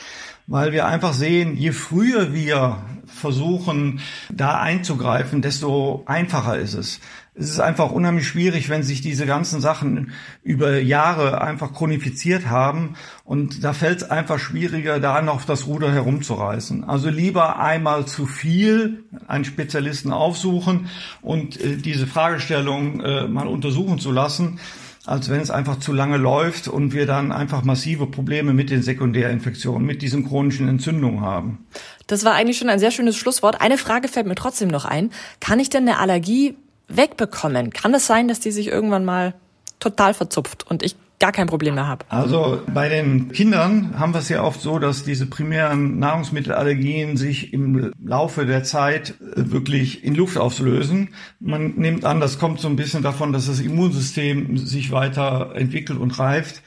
Weil 0.46 0.72
wir 0.72 0.86
einfach 0.86 1.12
sehen, 1.12 1.58
je 1.58 1.72
früher 1.72 2.32
wir 2.32 2.78
versuchen, 3.04 4.00
da 4.30 4.58
einzugreifen, 4.58 5.42
desto 5.42 6.04
einfacher 6.06 6.58
ist 6.58 6.72
es 6.72 7.00
es 7.38 7.50
ist 7.50 7.60
einfach 7.60 7.92
unheimlich 7.92 8.26
schwierig, 8.26 8.68
wenn 8.68 8.82
sich 8.82 9.00
diese 9.00 9.24
ganzen 9.24 9.60
Sachen 9.60 10.12
über 10.42 10.78
Jahre 10.80 11.40
einfach 11.40 11.72
chronifiziert 11.72 12.48
haben. 12.48 12.94
Und 13.24 13.62
da 13.62 13.72
fällt 13.72 14.02
es 14.02 14.10
einfach 14.10 14.40
schwieriger, 14.40 14.98
da 14.98 15.22
noch 15.22 15.44
das 15.44 15.66
Ruder 15.66 15.92
herumzureißen. 15.92 16.84
Also 16.84 17.10
lieber 17.10 17.60
einmal 17.60 18.06
zu 18.06 18.26
viel 18.26 19.04
einen 19.28 19.44
Spezialisten 19.44 20.12
aufsuchen 20.12 20.88
und 21.22 21.60
äh, 21.60 21.76
diese 21.76 22.08
Fragestellung 22.08 23.00
äh, 23.00 23.28
mal 23.28 23.46
untersuchen 23.46 24.00
zu 24.00 24.10
lassen, 24.10 24.58
als 25.06 25.30
wenn 25.30 25.40
es 25.40 25.50
einfach 25.50 25.78
zu 25.78 25.92
lange 25.92 26.16
läuft 26.16 26.66
und 26.66 26.92
wir 26.92 27.06
dann 27.06 27.30
einfach 27.30 27.62
massive 27.62 28.06
Probleme 28.06 28.52
mit 28.52 28.68
den 28.70 28.82
Sekundärinfektionen, 28.82 29.86
mit 29.86 30.02
diesen 30.02 30.26
chronischen 30.26 30.68
Entzündungen 30.68 31.20
haben. 31.20 31.66
Das 32.08 32.24
war 32.24 32.34
eigentlich 32.34 32.58
schon 32.58 32.68
ein 32.68 32.80
sehr 32.80 32.90
schönes 32.90 33.16
Schlusswort. 33.16 33.60
Eine 33.60 33.78
Frage 33.78 34.08
fällt 34.08 34.26
mir 34.26 34.34
trotzdem 34.34 34.68
noch 34.68 34.84
ein. 34.84 35.10
Kann 35.40 35.60
ich 35.60 35.70
denn 35.70 35.88
eine 35.88 35.98
Allergie 35.98 36.56
wegbekommen? 36.88 37.72
Kann 37.72 37.94
es 37.94 38.06
sein, 38.06 38.28
dass 38.28 38.40
die 38.40 38.50
sich 38.50 38.68
irgendwann 38.68 39.04
mal 39.04 39.34
total 39.78 40.14
verzupft 40.14 40.66
und 40.68 40.82
ich 40.82 40.96
gar 41.18 41.32
kein 41.32 41.48
Problem 41.48 41.74
mehr 41.74 41.86
habe. 41.86 42.04
Also 42.08 42.62
bei 42.72 42.88
den 42.88 43.32
Kindern 43.32 43.98
haben 43.98 44.14
wir 44.14 44.20
es 44.20 44.28
ja 44.28 44.42
oft 44.42 44.60
so, 44.60 44.78
dass 44.78 45.02
diese 45.02 45.26
primären 45.26 45.98
Nahrungsmittelallergien 45.98 47.16
sich 47.16 47.52
im 47.52 47.92
Laufe 48.02 48.46
der 48.46 48.62
Zeit 48.62 49.14
äh, 49.20 49.50
wirklich 49.50 50.04
in 50.04 50.14
Luft 50.14 50.38
auflösen. 50.38 51.08
Man 51.40 51.74
nimmt 51.74 52.04
an, 52.04 52.20
das 52.20 52.38
kommt 52.38 52.60
so 52.60 52.68
ein 52.68 52.76
bisschen 52.76 53.02
davon, 53.02 53.32
dass 53.32 53.46
das 53.46 53.60
Immunsystem 53.60 54.56
sich 54.58 54.92
weiter 54.92 55.52
entwickelt 55.54 55.98
und 55.98 56.18
reift. 56.18 56.62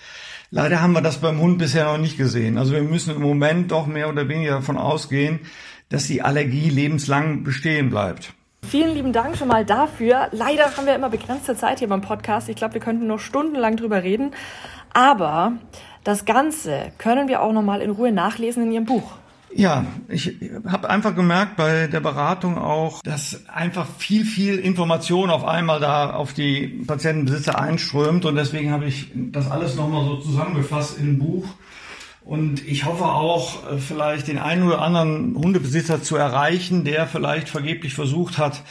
Leider 0.50 0.82
haben 0.82 0.92
wir 0.92 1.02
das 1.02 1.20
beim 1.20 1.40
Hund 1.40 1.60
bisher 1.60 1.86
noch 1.86 1.98
nicht 1.98 2.18
gesehen. 2.18 2.58
Also 2.58 2.74
wir 2.74 2.84
müssen 2.84 3.16
im 3.16 3.22
Moment 3.22 3.72
doch 3.72 3.88
mehr 3.88 4.10
oder 4.10 4.28
weniger 4.28 4.56
davon 4.56 4.78
ausgehen, 4.78 5.40
dass 5.88 6.08
die 6.08 6.22
Allergie 6.22 6.70
lebenslang 6.70 7.44
bestehen 7.44 7.90
bleibt. 7.90 8.34
Vielen 8.72 8.94
lieben 8.94 9.12
Dank 9.12 9.36
schon 9.36 9.50
mal 9.50 9.66
dafür. 9.66 10.30
Leider 10.32 10.78
haben 10.78 10.86
wir 10.86 10.96
immer 10.96 11.10
begrenzte 11.10 11.58
Zeit 11.58 11.80
hier 11.80 11.90
beim 11.90 12.00
Podcast. 12.00 12.48
Ich 12.48 12.56
glaube, 12.56 12.76
wir 12.76 12.82
könnten 12.82 13.06
noch 13.06 13.20
stundenlang 13.20 13.76
drüber 13.76 14.02
reden. 14.02 14.32
Aber 14.94 15.54
das 16.06 16.24
Ganze 16.24 16.94
können 16.98 17.28
wir 17.28 17.42
auch 17.42 17.52
noch 17.52 17.64
mal 17.64 17.82
in 17.82 17.90
Ruhe 17.90 18.14
nachlesen 18.14 18.64
in 18.64 18.72
Ihrem 18.72 18.86
Buch. 18.86 19.12
Ja, 19.54 19.86
ich 20.08 20.40
habe 20.66 20.90
einfach 20.90 21.14
gemerkt 21.14 21.58
bei 21.58 21.88
der 21.88 22.00
Beratung 22.00 22.58
auch, 22.58 23.02
dass 23.02 23.46
einfach 23.50 23.86
viel, 23.98 24.24
viel 24.24 24.58
Information 24.58 25.30
auf 25.30 25.44
einmal 25.44 25.82
da 25.82 26.14
auf 26.14 26.32
die 26.32 26.86
Patientenbesitzer 26.88 27.60
einströmt 27.60 28.24
und 28.24 28.36
deswegen 28.36 28.72
habe 28.72 28.86
ich 28.86 29.12
das 29.14 29.52
alles 29.52 29.76
nochmal 29.76 30.06
so 30.06 30.16
zusammengefasst 30.18 30.98
in 30.98 31.10
ein 31.10 31.20
Buch 31.20 31.46
und 32.32 32.66
ich 32.66 32.86
hoffe 32.86 33.04
auch, 33.04 33.70
äh, 33.70 33.78
vielleicht 33.78 34.30
den 34.30 34.38
einen 34.38 34.64
oder 34.64 34.80
anderen 34.82 35.36
Hundebesitzer 35.36 36.02
zu 36.02 36.16
erreichen, 36.16 36.86
der 36.86 37.06
vielleicht 37.06 37.50
vergeblich 37.50 37.94
versucht 37.94 38.38
hat, 38.38 38.62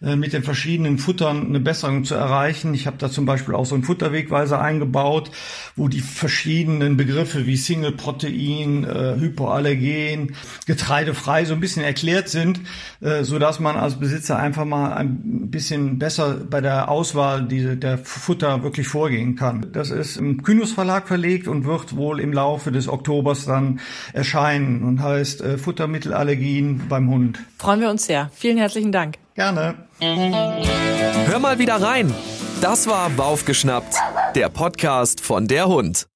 mit 0.00 0.32
den 0.32 0.44
verschiedenen 0.44 0.98
Futtern 0.98 1.46
eine 1.46 1.60
Besserung 1.60 2.04
zu 2.04 2.14
erreichen. 2.14 2.72
Ich 2.74 2.86
habe 2.86 2.98
da 2.98 3.10
zum 3.10 3.26
Beispiel 3.26 3.54
auch 3.54 3.66
so 3.66 3.74
einen 3.74 3.84
Futterwegweiser 3.84 4.60
eingebaut, 4.60 5.30
wo 5.74 5.88
die 5.88 6.00
verschiedenen 6.00 6.96
Begriffe 6.96 7.46
wie 7.46 7.56
Single-Protein, 7.56 8.84
äh, 8.84 9.16
Hypoallergen, 9.18 10.36
getreidefrei 10.66 11.44
so 11.44 11.54
ein 11.54 11.60
bisschen 11.60 11.82
erklärt 11.82 12.28
sind, 12.28 12.60
äh, 13.00 13.24
so 13.24 13.38
dass 13.38 13.58
man 13.58 13.76
als 13.76 13.98
Besitzer 13.98 14.38
einfach 14.38 14.64
mal 14.64 14.92
ein 14.92 15.50
bisschen 15.50 15.98
besser 15.98 16.34
bei 16.48 16.60
der 16.60 16.90
Auswahl 16.90 17.46
diese, 17.46 17.76
der 17.76 17.98
Futter 17.98 18.62
wirklich 18.62 18.86
vorgehen 18.86 19.34
kann. 19.34 19.66
Das 19.72 19.90
ist 19.90 20.16
im 20.16 20.42
Kynus 20.42 20.72
Verlag 20.72 21.08
verlegt 21.08 21.48
und 21.48 21.64
wird 21.64 21.96
wohl 21.96 22.20
im 22.20 22.32
Laufe 22.32 22.70
des 22.70 22.88
Oktobers 22.88 23.46
dann 23.46 23.80
erscheinen 24.12 24.84
und 24.84 25.02
heißt 25.02 25.40
äh, 25.40 25.58
Futtermittelallergien 25.58 26.82
beim 26.88 27.10
Hund. 27.10 27.40
Freuen 27.58 27.80
wir 27.80 27.90
uns 27.90 28.06
sehr. 28.06 28.30
Vielen 28.34 28.58
herzlichen 28.58 28.92
Dank. 28.92 29.16
Gerne. 29.38 29.76
Hör 30.00 31.38
mal 31.38 31.60
wieder 31.60 31.80
rein. 31.80 32.12
Das 32.60 32.88
war 32.88 33.08
Baufgeschnappt, 33.08 33.94
der 34.34 34.48
Podcast 34.48 35.20
von 35.20 35.46
der 35.46 35.68
Hund. 35.68 36.08